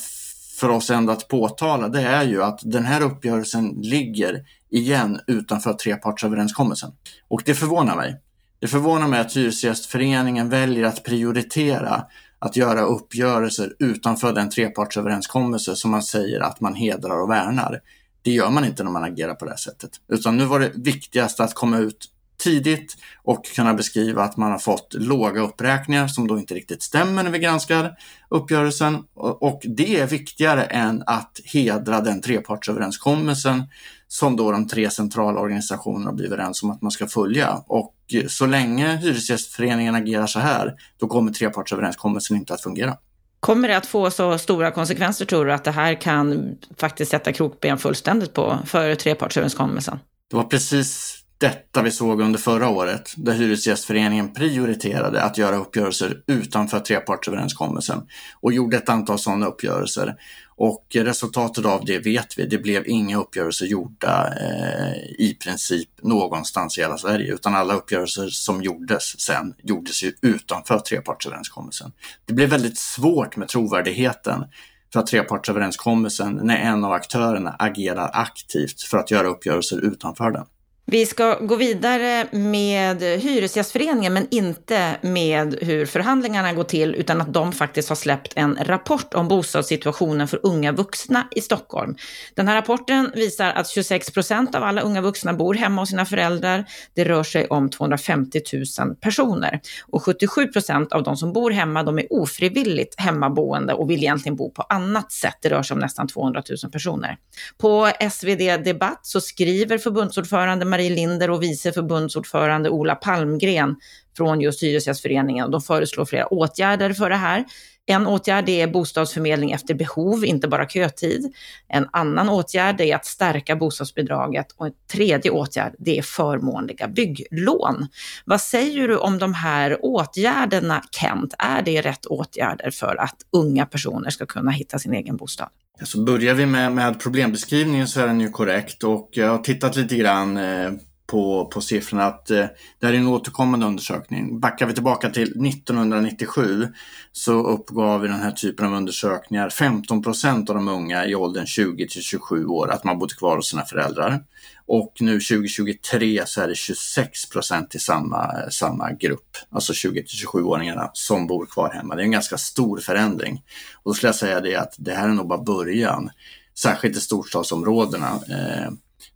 för 0.60 0.68
oss 0.68 0.90
ändå 0.90 1.12
att 1.12 1.28
påtala 1.28 1.88
det 1.88 2.02
är 2.02 2.24
ju 2.24 2.42
att 2.42 2.60
den 2.62 2.84
här 2.84 3.00
uppgörelsen 3.00 3.68
ligger 3.68 4.44
igen 4.70 5.20
utanför 5.26 5.72
trepartsöverenskommelsen. 5.72 6.90
Och 7.28 7.42
det 7.44 7.54
förvånar 7.54 7.96
mig. 7.96 8.20
Det 8.60 8.66
förvånar 8.66 9.08
mig 9.08 9.20
att 9.20 9.36
Hyresgästföreningen 9.36 10.48
väljer 10.48 10.84
att 10.84 11.04
prioritera 11.04 12.04
att 12.42 12.56
göra 12.56 12.80
uppgörelser 12.80 13.74
utanför 13.78 14.32
den 14.32 14.50
trepartsöverenskommelse 14.50 15.76
som 15.76 15.90
man 15.90 16.02
säger 16.02 16.40
att 16.40 16.60
man 16.60 16.74
hedrar 16.74 17.22
och 17.22 17.30
värnar. 17.30 17.80
Det 18.22 18.30
gör 18.30 18.50
man 18.50 18.64
inte 18.64 18.84
när 18.84 18.90
man 18.90 19.04
agerar 19.04 19.34
på 19.34 19.44
det 19.44 19.50
här 19.50 19.58
sättet. 19.58 19.90
Utan 20.08 20.36
nu 20.36 20.44
var 20.44 20.60
det 20.60 20.72
viktigast 20.74 21.40
att 21.40 21.54
komma 21.54 21.78
ut 21.78 22.08
tidigt 22.40 22.96
och 23.22 23.44
kunna 23.44 23.74
beskriva 23.74 24.22
att 24.22 24.36
man 24.36 24.50
har 24.50 24.58
fått 24.58 24.94
låga 24.94 25.40
uppräkningar 25.40 26.08
som 26.08 26.28
då 26.28 26.38
inte 26.38 26.54
riktigt 26.54 26.82
stämmer 26.82 27.22
när 27.22 27.30
vi 27.30 27.38
granskar 27.38 27.96
uppgörelsen. 28.28 29.04
Och 29.14 29.60
det 29.64 30.00
är 30.00 30.06
viktigare 30.06 30.64
än 30.64 31.02
att 31.06 31.40
hedra 31.44 32.00
den 32.00 32.20
trepartsöverenskommelsen 32.20 33.62
som 34.08 34.36
då 34.36 34.52
de 34.52 34.68
tre 34.68 34.90
centrala 34.90 35.40
organisationerna 35.40 36.12
blir 36.12 36.26
överens 36.26 36.62
om 36.62 36.70
att 36.70 36.82
man 36.82 36.90
ska 36.90 37.06
följa. 37.06 37.62
Och 37.66 37.94
så 38.28 38.46
länge 38.46 38.96
Hyresgästföreningen 38.96 39.94
agerar 39.94 40.26
så 40.26 40.40
här, 40.40 40.74
då 41.00 41.06
kommer 41.06 41.32
trepartsöverenskommelsen 41.32 42.36
inte 42.36 42.54
att 42.54 42.62
fungera. 42.62 42.96
Kommer 43.40 43.68
det 43.68 43.76
att 43.76 43.86
få 43.86 44.10
så 44.10 44.38
stora 44.38 44.70
konsekvenser 44.70 45.24
tror 45.24 45.46
du 45.46 45.52
att 45.52 45.64
det 45.64 45.70
här 45.70 46.00
kan 46.00 46.56
faktiskt 46.76 47.10
sätta 47.10 47.32
krokben 47.32 47.78
fullständigt 47.78 48.34
på 48.34 48.58
för 48.66 48.94
trepartsöverenskommelsen? 48.94 49.98
Det 50.30 50.36
var 50.36 50.44
precis 50.44 51.20
detta 51.40 51.82
vi 51.82 51.90
såg 51.90 52.20
under 52.20 52.38
förra 52.38 52.68
året, 52.68 53.12
där 53.16 53.32
Hyresgästföreningen 53.32 54.32
prioriterade 54.32 55.22
att 55.22 55.38
göra 55.38 55.56
uppgörelser 55.56 56.16
utanför 56.26 56.80
trepartsöverenskommelsen 56.80 58.02
och 58.40 58.52
gjorde 58.52 58.76
ett 58.76 58.88
antal 58.88 59.18
sådana 59.18 59.46
uppgörelser. 59.46 60.14
Och 60.62 60.86
resultatet 60.94 61.64
av 61.64 61.84
det 61.84 61.98
vet 61.98 62.38
vi, 62.38 62.46
det 62.46 62.58
blev 62.58 62.88
inga 62.88 63.18
uppgörelser 63.18 63.66
gjorda 63.66 64.34
eh, 64.40 64.94
i 65.18 65.36
princip 65.44 65.88
någonstans 66.02 66.78
i 66.78 66.80
hela 66.80 66.98
Sverige, 66.98 67.34
utan 67.34 67.54
alla 67.54 67.74
uppgörelser 67.74 68.28
som 68.28 68.62
gjordes 68.62 69.20
sen 69.20 69.54
gjordes 69.62 70.02
ju 70.02 70.12
utanför 70.22 70.78
trepartsöverenskommelsen. 70.78 71.92
Det 72.26 72.32
blev 72.32 72.48
väldigt 72.48 72.78
svårt 72.78 73.36
med 73.36 73.48
trovärdigheten 73.48 74.44
för 74.92 75.02
trepartsöverenskommelsen 75.02 76.40
när 76.42 76.56
en 76.56 76.84
av 76.84 76.92
aktörerna 76.92 77.56
agerar 77.58 78.10
aktivt 78.12 78.82
för 78.82 78.98
att 78.98 79.10
göra 79.10 79.28
uppgörelser 79.28 79.80
utanför 79.80 80.30
den. 80.30 80.46
Vi 80.92 81.06
ska 81.06 81.38
gå 81.40 81.56
vidare 81.56 82.26
med 82.30 83.02
Hyresgästföreningen, 83.02 84.12
men 84.12 84.26
inte 84.30 84.96
med 85.00 85.54
hur 85.60 85.86
förhandlingarna 85.86 86.52
går 86.52 86.64
till, 86.64 86.94
utan 86.94 87.20
att 87.20 87.34
de 87.34 87.52
faktiskt 87.52 87.88
har 87.88 87.96
släppt 87.96 88.32
en 88.36 88.58
rapport 88.60 89.14
om 89.14 89.28
bostadssituationen 89.28 90.28
för 90.28 90.40
unga 90.42 90.72
vuxna 90.72 91.28
i 91.36 91.40
Stockholm. 91.40 91.96
Den 92.34 92.48
här 92.48 92.54
rapporten 92.54 93.12
visar 93.14 93.50
att 93.50 93.68
26 93.68 94.10
procent 94.10 94.54
av 94.54 94.62
alla 94.62 94.80
unga 94.80 95.00
vuxna 95.00 95.32
bor 95.32 95.54
hemma 95.54 95.82
hos 95.82 95.88
sina 95.88 96.06
föräldrar. 96.06 96.64
Det 96.94 97.04
rör 97.04 97.22
sig 97.22 97.46
om 97.46 97.70
250 97.70 98.40
000 98.80 98.96
personer. 98.96 99.60
Och 99.86 100.04
77 100.04 100.46
procent 100.46 100.92
av 100.92 101.02
de 101.02 101.16
som 101.16 101.32
bor 101.32 101.50
hemma, 101.50 101.82
de 101.82 101.98
är 101.98 102.06
ofrivilligt 102.12 103.00
hemmaboende 103.00 103.72
och 103.72 103.90
vill 103.90 103.98
egentligen 103.98 104.36
bo 104.36 104.50
på 104.50 104.62
annat 104.62 105.12
sätt. 105.12 105.36
Det 105.42 105.48
rör 105.48 105.62
sig 105.62 105.74
om 105.74 105.80
nästan 105.80 106.08
200 106.08 106.42
000 106.62 106.72
personer. 106.72 107.16
På 107.58 107.90
SvD 108.10 108.56
Debatt 108.64 109.00
så 109.02 109.20
skriver 109.20 109.78
förbundsordförande 109.78 110.64
Marie 110.80 110.94
Linder 110.94 111.30
och 111.30 111.42
vice 111.42 111.72
förbundsordförande 111.72 112.70
Ola 112.70 112.94
Palmgren 112.94 113.76
från 114.16 114.40
just 114.40 114.62
Hyresgästföreningen. 114.62 115.50
De 115.50 115.60
föreslår 115.60 116.04
flera 116.04 116.26
åtgärder 116.26 116.92
för 116.92 117.10
det 117.10 117.16
här. 117.16 117.44
En 117.86 118.06
åtgärd 118.06 118.48
är 118.48 118.66
bostadsförmedling 118.66 119.52
efter 119.52 119.74
behov, 119.74 120.24
inte 120.24 120.48
bara 120.48 120.68
kötid. 120.68 121.32
En 121.68 121.88
annan 121.92 122.28
åtgärd 122.28 122.80
är 122.80 122.96
att 122.96 123.06
stärka 123.06 123.56
bostadsbidraget 123.56 124.46
och 124.56 124.66
en 124.66 124.72
tredje 124.92 125.30
åtgärd 125.30 125.74
det 125.78 125.98
är 125.98 126.02
förmånliga 126.02 126.88
bygglån. 126.88 127.88
Vad 128.24 128.40
säger 128.40 128.88
du 128.88 128.96
om 128.96 129.18
de 129.18 129.34
här 129.34 129.78
åtgärderna 129.82 130.82
Kent? 130.90 131.34
Är 131.38 131.62
det 131.62 131.80
rätt 131.80 132.06
åtgärder 132.06 132.70
för 132.70 132.96
att 132.96 133.16
unga 133.32 133.66
personer 133.66 134.10
ska 134.10 134.26
kunna 134.26 134.50
hitta 134.50 134.78
sin 134.78 134.94
egen 134.94 135.16
bostad? 135.16 135.48
Så 135.82 136.04
börjar 136.04 136.34
vi 136.34 136.46
med, 136.46 136.72
med 136.72 137.00
problembeskrivningen 137.00 137.88
så 137.88 138.00
är 138.00 138.06
den 138.06 138.20
ju 138.20 138.30
korrekt 138.30 138.84
och 138.84 139.08
jag 139.12 139.28
har 139.28 139.38
tittat 139.38 139.76
lite 139.76 139.96
grann 139.96 140.36
eh, 140.36 140.70
på, 141.10 141.44
på 141.44 141.60
siffrorna 141.60 142.04
att 142.04 142.30
eh, 142.30 142.46
det 142.78 142.86
här 142.86 142.92
är 142.92 142.98
en 142.98 143.06
återkommande 143.06 143.66
undersökning. 143.66 144.40
Backar 144.40 144.66
vi 144.66 144.74
tillbaka 144.74 145.10
till 145.10 145.46
1997 145.46 146.68
så 147.12 147.32
uppgav 147.32 148.04
i 148.04 148.08
den 148.08 148.20
här 148.20 148.30
typen 148.30 148.66
av 148.66 148.74
undersökningar 148.74 149.50
15 149.50 150.02
procent 150.02 150.50
av 150.50 150.56
de 150.56 150.68
unga 150.68 151.06
i 151.06 151.14
åldern 151.14 151.46
20 151.46 151.88
till 151.88 152.02
27 152.02 152.46
år 152.46 152.70
att 152.70 152.84
man 152.84 152.98
bodde 152.98 153.14
kvar 153.14 153.36
hos 153.36 153.50
sina 153.50 153.64
föräldrar. 153.64 154.24
Och 154.66 154.92
nu 155.00 155.12
2023 155.12 156.22
så 156.26 156.40
är 156.40 156.48
det 156.48 156.54
26 156.54 157.28
procent 157.30 157.74
i 157.74 157.78
samma, 157.78 158.50
samma 158.50 158.92
grupp, 158.92 159.36
alltså 159.50 159.72
20 159.72 160.04
till 160.04 160.26
27-åringarna 160.26 160.90
som 160.92 161.26
bor 161.26 161.46
kvar 161.46 161.70
hemma. 161.70 161.94
Det 161.94 162.02
är 162.02 162.04
en 162.04 162.10
ganska 162.10 162.38
stor 162.38 162.78
förändring. 162.78 163.42
Och 163.82 163.90
då 163.90 163.94
skulle 163.94 164.08
jag 164.08 164.16
säga 164.16 164.40
det 164.40 164.56
att 164.56 164.74
det 164.78 164.94
här 164.94 165.08
är 165.08 165.12
nog 165.12 165.28
bara 165.28 165.42
början, 165.42 166.10
särskilt 166.58 166.96
i 166.96 167.00
storstadsområdena. 167.00 168.08
Eh, 168.08 168.70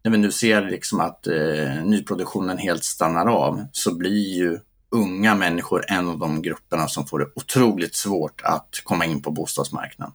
när 0.05 0.11
vi 0.11 0.19
nu 0.19 0.33
ser 0.33 0.71
liksom 0.71 1.01
att 1.01 1.27
eh, 1.27 1.85
nyproduktionen 1.85 2.59
helt 2.59 2.85
stannar 2.85 3.27
av 3.27 3.67
så 3.73 3.95
blir 3.95 4.37
ju 4.37 4.59
unga 4.91 5.35
människor 5.35 5.85
en 5.89 6.09
av 6.09 6.19
de 6.19 6.43
grupperna 6.43 6.89
som 6.89 7.07
får 7.07 7.19
det 7.19 7.27
otroligt 7.35 7.95
svårt 7.95 8.41
att 8.45 8.81
komma 8.85 9.05
in 9.05 9.23
på 9.23 9.31
bostadsmarknaden. 9.31 10.15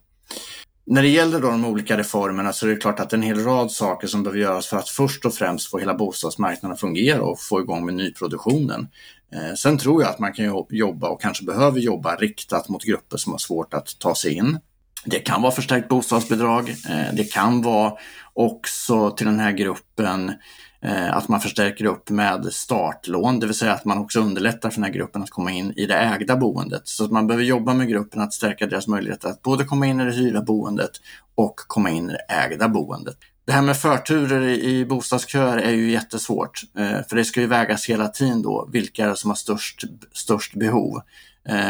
När 0.86 1.02
det 1.02 1.08
gäller 1.08 1.42
då 1.42 1.50
de 1.50 1.66
olika 1.66 1.98
reformerna 1.98 2.54
så 2.54 2.66
är 2.66 2.70
det 2.70 2.76
klart 2.76 3.00
att 3.00 3.10
det 3.10 3.14
är 3.14 3.18
en 3.18 3.24
hel 3.24 3.44
rad 3.44 3.72
saker 3.72 4.08
som 4.08 4.24
behöver 4.24 4.40
göras 4.40 4.68
för 4.68 4.78
att 4.78 4.90
först 4.90 5.26
och 5.26 5.34
främst 5.34 5.70
få 5.70 5.80
hela 5.80 5.94
bostadsmarknaden 5.94 6.74
att 6.74 6.80
fungera 6.80 7.22
och 7.22 7.40
få 7.40 7.62
igång 7.62 7.86
med 7.86 7.94
nyproduktionen. 7.94 8.88
Eh, 9.34 9.54
sen 9.56 9.78
tror 9.78 10.02
jag 10.02 10.12
att 10.12 10.20
man 10.20 10.34
kan 10.34 10.66
jobba 10.70 11.10
och 11.10 11.22
kanske 11.22 11.46
behöver 11.46 11.80
jobba 11.80 12.16
riktat 12.16 12.70
mot 12.70 12.84
grupper 12.84 13.18
som 13.18 13.32
har 13.32 13.40
svårt 13.40 13.74
att 13.74 14.00
ta 14.00 14.16
sig 14.16 14.34
in. 14.34 14.60
Det 15.06 15.20
kan 15.20 15.42
vara 15.42 15.52
förstärkt 15.52 15.90
bostadsbidrag. 15.90 16.70
Eh, 16.70 17.14
det 17.14 17.24
kan 17.24 17.62
vara 17.62 17.94
också 18.34 19.12
till 19.12 19.26
den 19.26 19.40
här 19.40 19.52
gruppen 19.52 20.34
eh, 20.82 21.18
att 21.18 21.28
man 21.28 21.42
förstärker 21.42 21.86
upp 21.86 22.10
med 22.10 22.46
startlån, 22.52 23.40
det 23.40 23.46
vill 23.46 23.56
säga 23.56 23.74
att 23.74 23.86
man 23.86 23.98
också 23.98 24.20
underlättar 24.20 24.70
för 24.70 24.76
den 24.76 24.84
här 24.84 24.92
gruppen 24.92 25.24
att 25.24 25.30
komma 25.30 25.52
in 25.52 25.74
i 25.76 25.86
det 25.86 25.96
ägda 25.96 26.36
boendet. 26.36 26.82
Så 26.88 27.06
att 27.06 27.12
man 27.12 27.28
behöver 27.28 27.46
jobba 27.46 27.74
med 27.74 27.88
gruppen 27.88 28.22
att 28.22 28.34
stärka 28.34 28.68
deras 28.68 28.88
möjligheter 28.88 29.30
att 29.30 29.42
både 29.42 29.64
komma 29.64 29.88
in 29.88 30.00
i 30.00 30.06
det 30.06 30.12
hyrda 30.12 30.42
boendet 30.42 30.92
och 31.36 31.56
komma 31.56 31.90
in 31.90 32.10
i 32.10 32.14
det 32.14 32.34
ägda 32.34 32.68
boendet. 32.68 33.18
Det 33.46 33.52
här 33.52 33.62
med 33.62 33.78
förturer 33.78 34.48
i 34.48 34.86
bostadsköer 34.86 35.58
är 35.58 35.72
ju 35.72 35.92
jättesvårt, 35.92 36.62
eh, 36.78 37.08
för 37.10 37.16
det 37.16 37.26
ska 37.26 37.42
ju 37.42 37.48
vägas 37.48 37.86
hela 37.90 38.08
tiden 38.08 38.42
då, 38.42 38.70
vilka 38.72 39.06
är 39.06 39.10
det 39.10 39.16
som 39.16 39.30
har 39.30 39.36
störst, 39.36 39.84
störst 40.14 40.56
behov? 40.56 41.02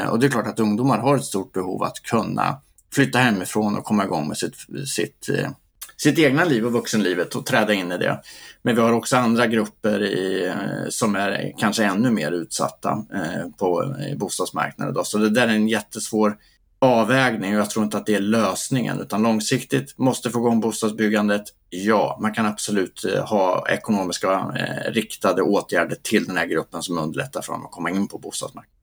Och 0.10 0.20
det 0.20 0.28
är 0.28 0.32
klart 0.32 0.48
att 0.48 0.60
ungdomar 0.60 0.98
har 0.98 1.16
ett 1.16 1.24
stort 1.24 1.54
behov 1.54 1.84
att 1.84 2.04
kunna 2.04 2.62
flytta 2.94 3.20
hemifrån 3.20 3.78
och 3.78 3.84
komma 3.84 4.04
igång 4.04 4.28
med 4.28 4.38
sitt, 4.38 4.56
sitt, 4.88 5.30
eh, 5.30 5.50
sitt 5.98 6.20
egna 6.20 6.46
liv 6.46 6.66
och 6.66 6.72
vuxenlivet 6.72 7.36
och 7.36 7.46
träda 7.46 7.74
in 7.74 7.92
i 7.92 7.98
det. 7.98 8.22
Men 8.62 8.76
vi 8.76 8.82
har 8.82 8.94
också 8.94 9.18
andra 9.18 9.48
grupper 9.48 10.04
i, 10.04 10.48
eh, 10.48 10.90
som 10.90 11.16
är 11.16 11.54
kanske 11.58 11.84
ännu 11.84 12.12
mer 12.12 12.32
utsatta 12.32 13.06
eh, 13.14 13.50
på 13.58 13.96
bostadsmarknaden. 14.18 14.94
Då. 14.94 15.04
Så 15.04 15.18
det 15.18 15.30
där 15.30 15.48
är 15.48 15.52
en 15.52 15.68
jättesvår 15.68 16.38
avvägning 16.82 17.54
och 17.54 17.60
jag 17.60 17.70
tror 17.70 17.86
inte 17.86 17.98
att 17.98 18.06
det 18.06 18.16
är 18.16 18.20
lösningen 18.20 19.00
utan 19.00 19.24
långsiktigt 19.24 19.98
måste 19.98 20.30
få 20.30 20.40
igång 20.40 20.60
bostadsbyggandet. 20.60 21.44
Ja, 21.70 22.18
man 22.22 22.34
kan 22.34 22.46
absolut 22.46 23.06
ha 23.26 23.70
ekonomiska 23.70 24.32
eh, 24.32 24.92
riktade 24.92 25.42
åtgärder 25.42 25.98
till 26.04 26.26
den 26.26 26.38
här 26.38 26.46
gruppen 26.46 26.84
som 26.84 26.98
underlättar 26.98 27.42
för 27.42 27.54
dem 27.54 27.66
att 27.66 27.72
komma 27.72 27.90
in 27.90 28.08
på 28.08 28.18
bostadsmarknaden. 28.18 28.79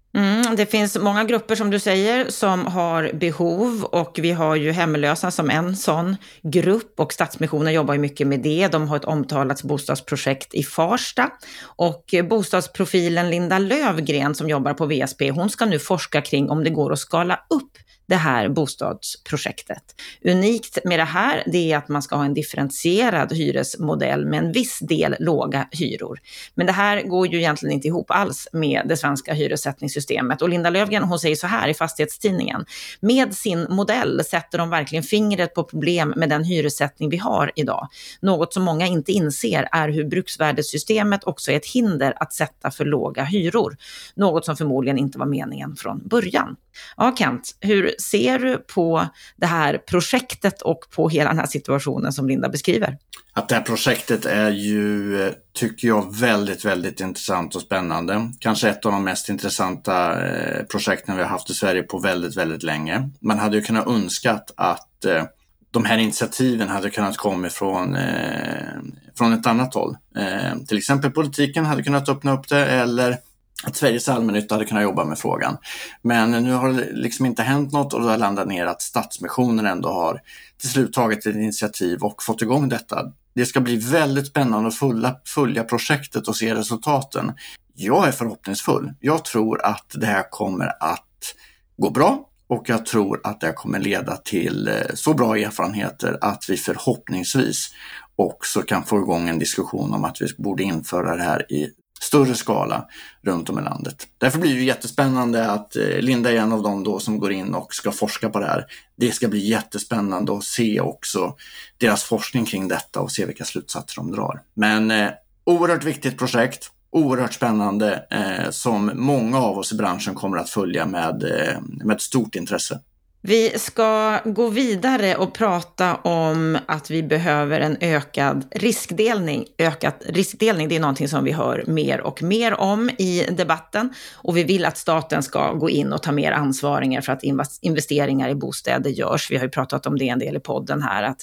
Mm, 0.47 0.57
det 0.57 0.67
finns 0.67 0.99
många 0.99 1.25
grupper 1.25 1.55
som 1.55 1.71
du 1.71 1.79
säger 1.79 2.31
som 2.31 2.67
har 2.67 3.11
behov 3.13 3.85
och 3.85 4.19
vi 4.23 4.33
har 4.33 4.57
ju 4.57 4.73
hemlösa 4.73 5.31
som 5.31 5.51
en 5.51 5.77
sån 5.77 6.17
grupp 6.43 7.01
och 7.01 7.13
Stadsmissionen 7.13 7.73
jobbar 7.73 7.95
ju 7.95 8.01
mycket 8.01 8.27
med 8.27 8.41
det. 8.41 8.69
De 8.69 8.89
har 8.89 8.97
ett 8.97 9.05
omtalat 9.05 9.63
bostadsprojekt 9.63 10.55
i 10.55 10.63
Farsta 10.63 11.31
och 11.63 12.15
bostadsprofilen 12.29 13.31
Linda 13.31 13.59
Lövgren 13.59 14.35
som 14.35 14.49
jobbar 14.49 14.75
på 14.75 14.87
VSP, 14.87 15.31
hon 15.31 15.51
ska 15.51 15.65
nu 15.65 15.79
forska 15.79 16.21
kring 16.21 16.51
om 16.51 16.65
det 16.65 16.71
går 16.71 16.93
att 16.93 16.99
skala 16.99 17.41
upp 17.51 17.73
det 18.07 18.17
här 18.17 18.49
bostadsprojektet. 18.49 19.83
Unikt 20.25 20.79
med 20.85 20.99
det 20.99 21.05
här 21.05 21.43
det 21.47 21.73
är 21.73 21.77
att 21.77 21.89
man 21.89 22.03
ska 22.03 22.17
ha 22.17 22.25
en 22.25 22.35
differentierad 22.35 23.33
hyresmodell 23.33 24.27
med 24.27 24.39
en 24.39 24.53
viss 24.53 24.79
del 24.79 25.17
låga 25.21 25.69
hyror. 25.71 26.19
Men 26.55 26.67
det 26.67 26.73
här 26.73 27.03
går 27.03 27.27
ju 27.27 27.39
egentligen 27.39 27.75
inte 27.75 27.89
ihop 27.89 28.11
alls 28.11 28.49
med 28.53 28.83
det 28.89 28.97
svenska 28.97 29.35
hyressättningssystemet. 29.35 30.43
Och 30.43 30.49
Linda 30.49 30.71
Löfgren, 30.71 31.03
hon 31.03 31.19
säger 31.19 31.37
så 31.37 31.47
här 31.47 31.69
i 31.69 31.75
Fastighetstidningen. 31.75 32.65
Med 33.01 33.35
sin 33.35 33.67
modell 33.71 34.25
sätter 34.25 34.59
de 34.59 34.71
verkligen 34.71 35.03
fingret 35.03 35.55
på 35.55 35.65
problem 35.65 36.15
med 36.17 36.29
den 36.29 36.45
hyressättning 36.45 37.11
vi 37.11 37.17
har 37.17 37.53
idag. 37.57 37.89
Något 38.21 38.53
som 38.53 38.63
många 38.63 38.87
inte 38.87 39.13
inser 39.13 39.69
är 39.73 39.89
hur 39.89 40.05
bruksvärdessystemet 40.05 41.25
också 41.25 41.53
är 41.53 41.57
ett 41.57 41.67
hinder 41.67 42.15
att 42.17 42.33
sätta 42.33 42.71
för 42.71 42.85
låga 42.85 43.25
hyror. 43.25 43.77
Något 44.15 44.45
som 44.45 44.57
förmodligen 44.57 44.99
inte 44.99 45.19
var 45.19 45.27
meningen 45.27 45.77
från 45.77 46.09
början. 46.09 46.57
Ja, 46.97 47.15
Kent, 47.19 47.57
hur 47.61 47.95
ser 47.99 48.39
du 48.39 48.59
på 48.59 49.07
det 49.37 49.47
här 49.47 49.79
projektet 49.79 50.63
och 50.63 50.81
på 50.97 51.09
hela 51.09 51.31
den 51.31 51.39
här 51.39 51.47
situationen 51.47 52.13
som 52.13 52.29
Linda 52.29 52.49
beskriver? 52.49 52.99
Att 53.33 53.49
det 53.49 53.55
här 53.55 53.63
projektet 53.63 54.27
är 54.27 54.51
ju, 54.51 55.23
eh, 55.23 55.33
tycker 55.53 55.89
jag, 55.89 56.17
väldigt, 56.17 56.65
väldigt 56.65 57.01
intressant 57.01 57.55
och 57.55 57.63
spännande. 57.63 58.33
Kanske 58.39 58.69
ett 58.69 58.87
av 58.87 58.93
de 58.93 59.05
mest 59.05 59.29
intressanta 59.29 60.27
eh, 60.27 60.65
projekten 60.65 61.17
vi 61.17 61.23
har 61.23 61.31
haft 61.31 61.51
i 61.51 61.55
Sverige 61.55 61.83
på 61.83 61.99
väldigt, 61.99 62.37
väldigt 62.37 62.63
länge. 62.63 63.11
Man 63.21 63.39
hade 63.39 63.57
ju 63.57 63.63
kunnat 63.63 63.87
önskat 63.87 64.53
att 64.57 65.05
eh, 65.05 65.25
de 65.71 65.85
här 65.85 65.99
initiativen 65.99 66.69
hade 66.69 66.91
kunnat 66.91 67.17
komma 67.17 67.49
från, 67.49 67.97
eh, 67.97 68.81
från 69.19 69.33
ett 69.33 69.47
annat 69.47 69.75
håll. 69.75 69.97
Eh, 70.17 70.59
till 70.69 70.79
exempel 70.79 71.11
politiken 71.11 71.67
hade 71.67 71.83
kunnat 71.83 72.09
öppna 72.09 72.33
upp 72.33 72.49
det 72.49 72.67
eller 72.67 73.17
att 73.67 73.77
Sveriges 73.77 74.09
allmännytta 74.09 74.55
hade 74.55 74.65
kunnat 74.65 74.83
jobba 74.83 75.05
med 75.05 75.19
frågan. 75.19 75.57
Men 76.03 76.31
nu 76.31 76.53
har 76.53 76.69
det 76.69 76.93
liksom 76.93 77.27
inte 77.27 77.43
hänt 77.43 77.73
något 77.73 77.95
och 77.95 78.01
det 78.01 78.11
har 78.11 78.19
landat 78.19 78.49
ner 78.49 78.67
att 78.67 78.83
Stadsmissionen 78.83 79.67
ändå 79.67 79.89
har 79.89 80.21
till 80.61 80.71
slut 80.71 80.93
tagit 80.93 81.27
ett 81.27 81.35
initiativ 81.35 82.03
och 82.03 82.23
fått 82.23 82.43
igång 82.43 82.69
detta. 82.69 83.13
Det 83.35 83.47
ska 83.47 83.61
bli 83.61 83.77
väldigt 83.77 84.27
spännande 84.27 84.69
att 84.69 84.75
följa, 84.75 85.17
följa 85.25 85.65
projektet 85.65 86.29
och 86.29 86.37
se 86.37 86.55
resultaten. 86.55 87.33
Jag 87.75 88.09
är 88.09 88.13
förhoppningsfull. 88.13 88.93
Jag 89.01 89.25
tror 89.25 89.65
att 89.65 89.95
det 89.95 90.07
här 90.07 90.31
kommer 90.31 90.67
att 90.81 91.35
gå 91.77 91.91
bra 91.91 92.29
och 92.49 92.69
jag 92.69 92.87
tror 92.87 93.21
att 93.25 93.41
det 93.41 93.53
kommer 93.53 93.79
leda 93.79 94.17
till 94.17 94.69
eh, 94.69 94.75
så 94.95 95.15
bra 95.15 95.37
erfarenheter 95.37 96.19
att 96.21 96.45
vi 96.49 96.57
förhoppningsvis 96.57 97.71
också 98.17 98.63
kan 98.63 98.85
få 98.85 98.99
igång 98.99 99.29
en 99.29 99.39
diskussion 99.39 99.95
om 99.95 100.05
att 100.05 100.23
vi 100.23 100.27
borde 100.39 100.63
införa 100.63 101.17
det 101.17 101.23
här 101.23 101.53
i 101.53 101.71
större 102.01 102.35
skala 102.35 102.85
runt 103.23 103.51
om 103.51 103.59
i 103.59 103.63
landet. 103.63 104.07
Därför 104.19 104.39
blir 104.39 104.55
det 104.55 104.63
jättespännande 104.63 105.51
att 105.51 105.77
eh, 105.77 105.99
Linda 105.99 106.33
är 106.33 106.37
en 106.37 106.53
av 106.53 106.63
dem 106.63 106.85
då 106.85 106.99
som 106.99 107.19
går 107.19 107.33
in 107.33 107.55
och 107.55 107.75
ska 107.75 107.93
forska 107.93 108.31
på 108.31 108.39
det 108.39 108.47
här. 108.47 108.67
Det 108.97 109.13
ska 109.13 109.29
bli 109.29 109.49
jättespännande 109.49 110.33
att 110.33 110.45
se 110.45 110.81
också 110.81 111.37
deras 111.79 112.05
forskning 112.05 112.45
kring 112.45 112.69
detta 112.69 113.01
och 113.01 113.13
se 113.13 113.27
vilka 113.27 113.45
slutsatser 113.45 113.97
de 113.97 114.13
drar. 114.13 114.43
Men 114.55 114.91
eh, 114.91 115.11
oerhört 115.45 115.85
viktigt 115.85 116.19
projekt, 116.19 116.71
oerhört 116.91 117.35
spännande 117.35 118.07
eh, 118.11 118.51
som 118.51 118.91
många 118.95 119.39
av 119.39 119.59
oss 119.59 119.73
i 119.73 119.77
branschen 119.77 120.15
kommer 120.15 120.37
att 120.37 120.51
följa 120.51 120.87
med, 120.87 121.23
eh, 121.23 121.61
med 121.85 122.01
stort 122.01 122.35
intresse. 122.35 122.81
Vi 123.29 123.59
ska 123.59 124.21
gå 124.25 124.49
vidare 124.49 125.17
och 125.17 125.35
prata 125.35 125.95
om 125.95 126.59
att 126.67 126.91
vi 126.91 127.03
behöver 127.03 127.61
en 127.61 127.77
ökad 127.81 128.45
riskdelning. 128.51 129.47
Ökad 129.59 129.93
riskdelning, 130.07 130.69
det 130.69 130.77
är 130.77 130.81
någonting 130.81 131.09
som 131.09 131.25
vi 131.25 131.33
hör 131.33 131.65
mer 131.67 132.01
och 132.01 132.23
mer 132.23 132.61
om 132.61 132.91
i 132.91 133.27
debatten. 133.31 133.95
Och 134.15 134.37
vi 134.37 134.45
vill 134.45 134.65
att 134.65 134.79
staten 134.79 135.23
ska 135.23 135.53
gå 135.53 135.71
in 135.71 135.93
och 135.93 136.03
ta 136.03 136.13
mer 136.13 136.33
ansvaringar 136.33 137.01
för 137.01 137.13
att 137.13 137.23
investeringar 137.61 138.29
i 138.29 138.35
bostäder 138.35 138.91
görs. 138.91 139.31
Vi 139.31 139.37
har 139.37 139.45
ju 139.45 139.51
pratat 139.51 139.87
om 139.87 139.99
det 139.99 140.09
en 140.09 140.19
del 140.19 140.37
i 140.37 140.41
podden 140.41 140.83
här, 140.83 141.03
att 141.03 141.21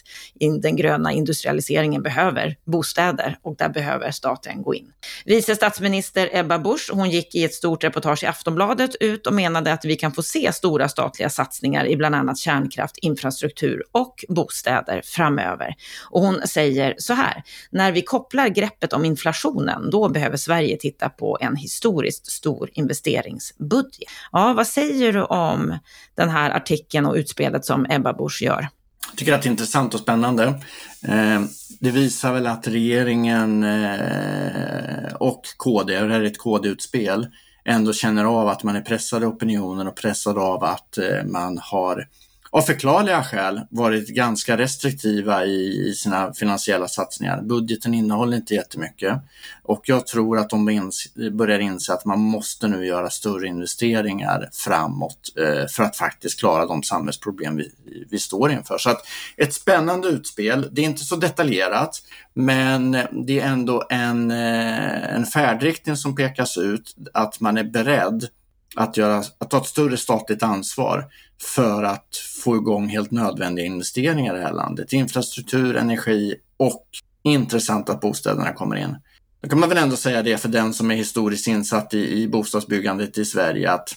den 0.61 0.75
gröna 0.75 1.11
industrialiseringen 1.11 2.03
behöver 2.03 2.55
bostäder 2.65 3.37
och 3.41 3.55
där 3.57 3.69
behöver 3.69 4.11
staten 4.11 4.61
gå 4.61 4.75
in. 4.75 4.91
Vice 5.25 5.55
statsminister 5.55 6.29
Ebba 6.33 6.59
Busch, 6.59 6.89
hon 6.93 7.09
gick 7.09 7.35
i 7.35 7.43
ett 7.43 7.53
stort 7.53 7.83
reportage 7.83 8.23
i 8.23 8.25
Aftonbladet 8.25 8.95
ut 8.99 9.27
och 9.27 9.33
menade 9.33 9.73
att 9.73 9.85
vi 9.85 9.95
kan 9.95 10.11
få 10.11 10.23
se 10.23 10.51
stora 10.53 10.89
statliga 10.89 11.29
satsningar 11.29 11.92
i 11.93 11.97
bland 11.97 12.15
annat 12.15 12.37
kärnkraft, 12.37 12.97
infrastruktur 12.97 13.83
och 13.91 14.25
bostäder 14.29 15.01
framöver. 15.05 15.75
Och 16.09 16.21
hon 16.21 16.47
säger 16.47 16.95
så 16.97 17.13
här, 17.13 17.43
när 17.71 17.91
vi 17.91 18.01
kopplar 18.01 18.47
greppet 18.47 18.93
om 18.93 19.05
inflationen, 19.05 19.89
då 19.89 20.09
behöver 20.09 20.37
Sverige 20.37 20.77
titta 20.77 21.09
på 21.09 21.37
en 21.41 21.55
historiskt 21.55 22.31
stor 22.31 22.69
investeringsbudget. 22.73 24.09
Ja, 24.31 24.53
vad 24.53 24.67
säger 24.67 25.13
du 25.13 25.23
om 25.23 25.77
den 26.15 26.29
här 26.29 26.49
artikeln 26.49 27.05
och 27.05 27.15
utspelet 27.15 27.65
som 27.65 27.85
Ebba 27.89 28.13
Busch 28.13 28.41
gör? 28.41 28.67
Jag 29.09 29.17
tycker 29.17 29.33
att 29.33 29.41
det 29.41 29.47
är 29.47 29.51
intressant 29.51 29.93
och 29.93 29.99
spännande. 29.99 30.43
Eh, 31.07 31.41
det 31.79 31.91
visar 31.91 32.33
väl 32.33 32.47
att 32.47 32.67
regeringen 32.67 33.63
eh, 33.63 35.13
och 35.13 35.41
KD, 35.57 36.01
och 36.01 36.07
det 36.07 36.13
här 36.13 36.21
är 36.21 36.25
ett 36.25 36.37
KD-utspel, 36.37 37.27
ändå 37.65 37.93
känner 37.93 38.25
av 38.25 38.47
att 38.47 38.63
man 38.63 38.75
är 38.75 38.81
pressad 38.81 39.23
av 39.23 39.33
opinionen 39.33 39.87
och 39.87 39.95
pressad 39.95 40.37
av 40.37 40.63
att 40.63 40.97
eh, 40.97 41.23
man 41.25 41.57
har 41.57 42.07
av 42.53 42.61
förklarliga 42.61 43.23
skäl 43.23 43.61
varit 43.69 44.07
ganska 44.07 44.57
restriktiva 44.57 45.45
i, 45.45 45.89
i, 45.89 45.93
sina 45.93 46.33
finansiella 46.33 46.87
satsningar. 46.87 47.41
Budgeten 47.41 47.93
innehåller 47.93 48.37
inte 48.37 48.53
jättemycket 48.53 49.17
och 49.63 49.81
jag 49.85 50.07
tror 50.07 50.37
att 50.37 50.49
de 50.49 50.69
ins 50.69 51.13
börjar 51.31 51.59
inse 51.59 51.93
att 51.93 52.05
man 52.05 52.19
måste 52.19 52.67
nu 52.67 52.85
göra 52.85 53.09
större 53.09 53.47
investeringar 53.47 54.49
framåt 54.53 55.33
eh, 55.37 55.67
för 55.67 55.83
att 55.83 55.97
faktiskt 55.97 56.39
klara 56.39 56.65
de 56.65 56.83
samhällsproblem 56.83 57.55
vi, 57.55 57.71
vi 58.09 58.19
står 58.19 58.51
inför. 58.51 58.77
Så 58.77 58.89
att 58.89 59.01
ett 59.37 59.53
spännande 59.53 60.07
utspel. 60.07 60.69
Det 60.71 60.81
är 60.81 60.85
inte 60.85 61.03
så 61.03 61.15
detaljerat, 61.15 62.01
men 62.33 62.91
det 63.25 63.39
är 63.39 63.47
ändå 63.47 63.83
en, 63.89 64.31
eh, 64.31 65.15
en 65.15 65.25
färdriktning 65.25 65.97
som 65.97 66.15
pekas 66.15 66.57
ut 66.57 66.95
att 67.13 67.39
man 67.39 67.57
är 67.57 67.63
beredd 67.63 68.27
att, 68.75 68.97
göra, 68.97 69.23
att 69.37 69.49
ta 69.49 69.57
ett 69.57 69.65
större 69.65 69.97
statligt 69.97 70.43
ansvar 70.43 71.05
för 71.43 71.83
att 71.83 72.17
få 72.43 72.55
igång 72.55 72.87
helt 72.87 73.11
nödvändiga 73.11 73.65
investeringar 73.65 74.35
i 74.35 74.37
det 74.37 74.43
här 74.43 74.53
landet. 74.53 74.93
Infrastruktur, 74.93 75.75
energi 75.75 76.35
och 76.57 76.85
intressant 77.23 77.89
att 77.89 78.01
bostäderna 78.01 78.53
kommer 78.53 78.75
in. 78.75 78.95
Då 79.41 79.49
kan 79.49 79.59
man 79.59 79.69
väl 79.69 79.77
ändå 79.77 79.95
säga 79.95 80.23
det 80.23 80.37
för 80.37 80.49
den 80.49 80.73
som 80.73 80.91
är 80.91 80.95
historiskt 80.95 81.47
insatt 81.47 81.93
i, 81.93 82.21
i 82.21 82.27
bostadsbyggandet 82.27 83.17
i 83.17 83.25
Sverige 83.25 83.71
att 83.71 83.89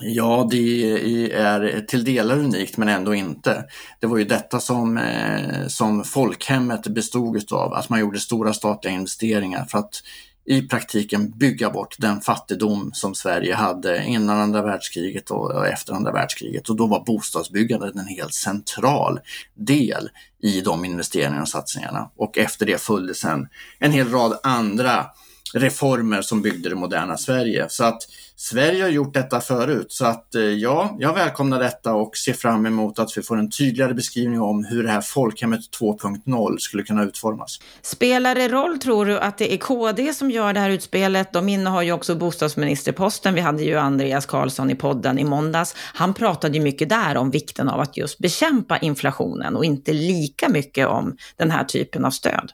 Ja, 0.00 0.48
det 0.50 1.32
är 1.32 1.80
till 1.80 2.04
delar 2.04 2.38
unikt 2.38 2.76
men 2.76 2.88
ändå 2.88 3.14
inte. 3.14 3.64
Det 4.00 4.06
var 4.06 4.18
ju 4.18 4.24
detta 4.24 4.60
som, 4.60 4.98
eh, 4.98 5.66
som 5.66 6.04
folkhemmet 6.04 6.86
bestod 6.86 7.52
av, 7.52 7.74
att 7.74 7.88
man 7.88 8.00
gjorde 8.00 8.20
stora 8.20 8.52
statliga 8.52 8.94
investeringar 8.94 9.64
för 9.64 9.78
att 9.78 10.02
i 10.46 10.62
praktiken 10.62 11.30
bygga 11.30 11.70
bort 11.70 11.96
den 11.98 12.20
fattigdom 12.20 12.90
som 12.94 13.14
Sverige 13.14 13.54
hade 13.54 14.04
innan 14.04 14.40
andra 14.40 14.62
världskriget 14.62 15.30
och 15.30 15.66
efter 15.66 15.92
andra 15.92 16.12
världskriget. 16.12 16.68
Och 16.68 16.76
då 16.76 16.86
var 16.86 17.04
bostadsbyggandet 17.04 17.94
en 17.94 18.06
helt 18.06 18.34
central 18.34 19.20
del 19.54 20.10
i 20.42 20.60
de 20.60 20.84
investeringarna 20.84 21.42
och 21.42 21.48
satsningarna. 21.48 22.10
Och 22.16 22.38
efter 22.38 22.66
det 22.66 22.80
följde 22.80 23.14
sen 23.14 23.48
en 23.78 23.92
hel 23.92 24.10
rad 24.10 24.38
andra 24.42 25.06
reformer 25.54 26.22
som 26.22 26.42
byggde 26.42 26.68
det 26.68 26.74
moderna 26.74 27.16
Sverige. 27.16 27.66
Så 27.68 27.84
att 27.84 28.02
Sverige 28.36 28.82
har 28.82 28.90
gjort 28.90 29.14
detta 29.14 29.40
förut. 29.40 29.86
Så 29.88 30.06
att 30.06 30.34
eh, 30.34 30.42
ja, 30.42 30.96
jag 30.98 31.14
välkomnar 31.14 31.60
detta 31.60 31.94
och 31.94 32.16
ser 32.16 32.32
fram 32.32 32.66
emot 32.66 32.98
att 32.98 33.16
vi 33.16 33.22
får 33.22 33.38
en 33.38 33.50
tydligare 33.50 33.94
beskrivning 33.94 34.40
om 34.40 34.64
hur 34.64 34.82
det 34.82 34.90
här 34.90 35.00
folkhemmet 35.00 35.60
2.0 35.80 36.58
skulle 36.58 36.82
kunna 36.82 37.04
utformas. 37.04 37.60
Spelar 37.82 38.34
det 38.34 38.48
roll, 38.48 38.78
tror 38.78 39.06
du, 39.06 39.18
att 39.18 39.38
det 39.38 39.54
är 39.54 39.58
KD 39.58 40.14
som 40.14 40.30
gör 40.30 40.52
det 40.52 40.60
här 40.60 40.70
utspelet? 40.70 41.32
De 41.32 41.48
innehar 41.48 41.82
ju 41.82 41.92
också 41.92 42.14
bostadsministerposten. 42.14 43.34
Vi 43.34 43.40
hade 43.40 43.62
ju 43.62 43.74
Andreas 43.74 44.26
Karlsson 44.26 44.70
i 44.70 44.74
podden 44.74 45.18
i 45.18 45.24
måndags. 45.24 45.74
Han 45.94 46.14
pratade 46.14 46.58
ju 46.58 46.64
mycket 46.64 46.88
där 46.88 47.16
om 47.16 47.30
vikten 47.30 47.68
av 47.68 47.80
att 47.80 47.96
just 47.96 48.18
bekämpa 48.18 48.78
inflationen 48.78 49.56
och 49.56 49.64
inte 49.64 49.92
lika 49.92 50.48
mycket 50.48 50.86
om 50.88 51.16
den 51.36 51.50
här 51.50 51.64
typen 51.64 52.04
av 52.04 52.10
stöd. 52.10 52.52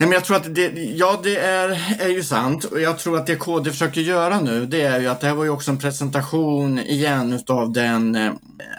Nej, 0.00 0.08
men 0.08 0.14
jag 0.14 0.24
tror 0.24 0.36
att 0.36 0.54
det, 0.54 0.68
ja, 0.74 1.20
det 1.22 1.36
är, 1.36 1.68
är 2.00 2.08
ju 2.08 2.22
sant 2.22 2.64
och 2.64 2.80
jag 2.80 2.98
tror 2.98 3.16
att 3.16 3.26
det 3.26 3.36
KD 3.36 3.70
försöker 3.70 4.00
göra 4.00 4.40
nu 4.40 4.66
det 4.66 4.82
är 4.82 5.00
ju 5.00 5.06
att 5.06 5.20
det 5.20 5.26
här 5.26 5.34
var 5.34 5.44
ju 5.44 5.50
också 5.50 5.70
en 5.70 5.78
presentation 5.78 6.78
igen 6.78 7.32
utav 7.32 7.72
den 7.72 8.14
eh, 8.14 8.32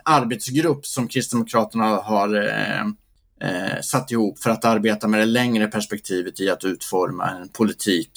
arbetsgrupp 0.04 0.86
som 0.86 1.08
Kristdemokraterna 1.08 1.86
har 1.86 2.48
eh, 2.48 2.82
eh, 3.50 3.82
satt 3.82 4.12
ihop 4.12 4.40
för 4.40 4.50
att 4.50 4.66
arbeta 4.66 5.08
med 5.08 5.20
det 5.20 5.26
längre 5.26 5.68
perspektivet 5.68 6.40
i 6.40 6.50
att 6.50 6.64
utforma 6.64 7.30
en 7.30 7.50
politik 7.50 8.12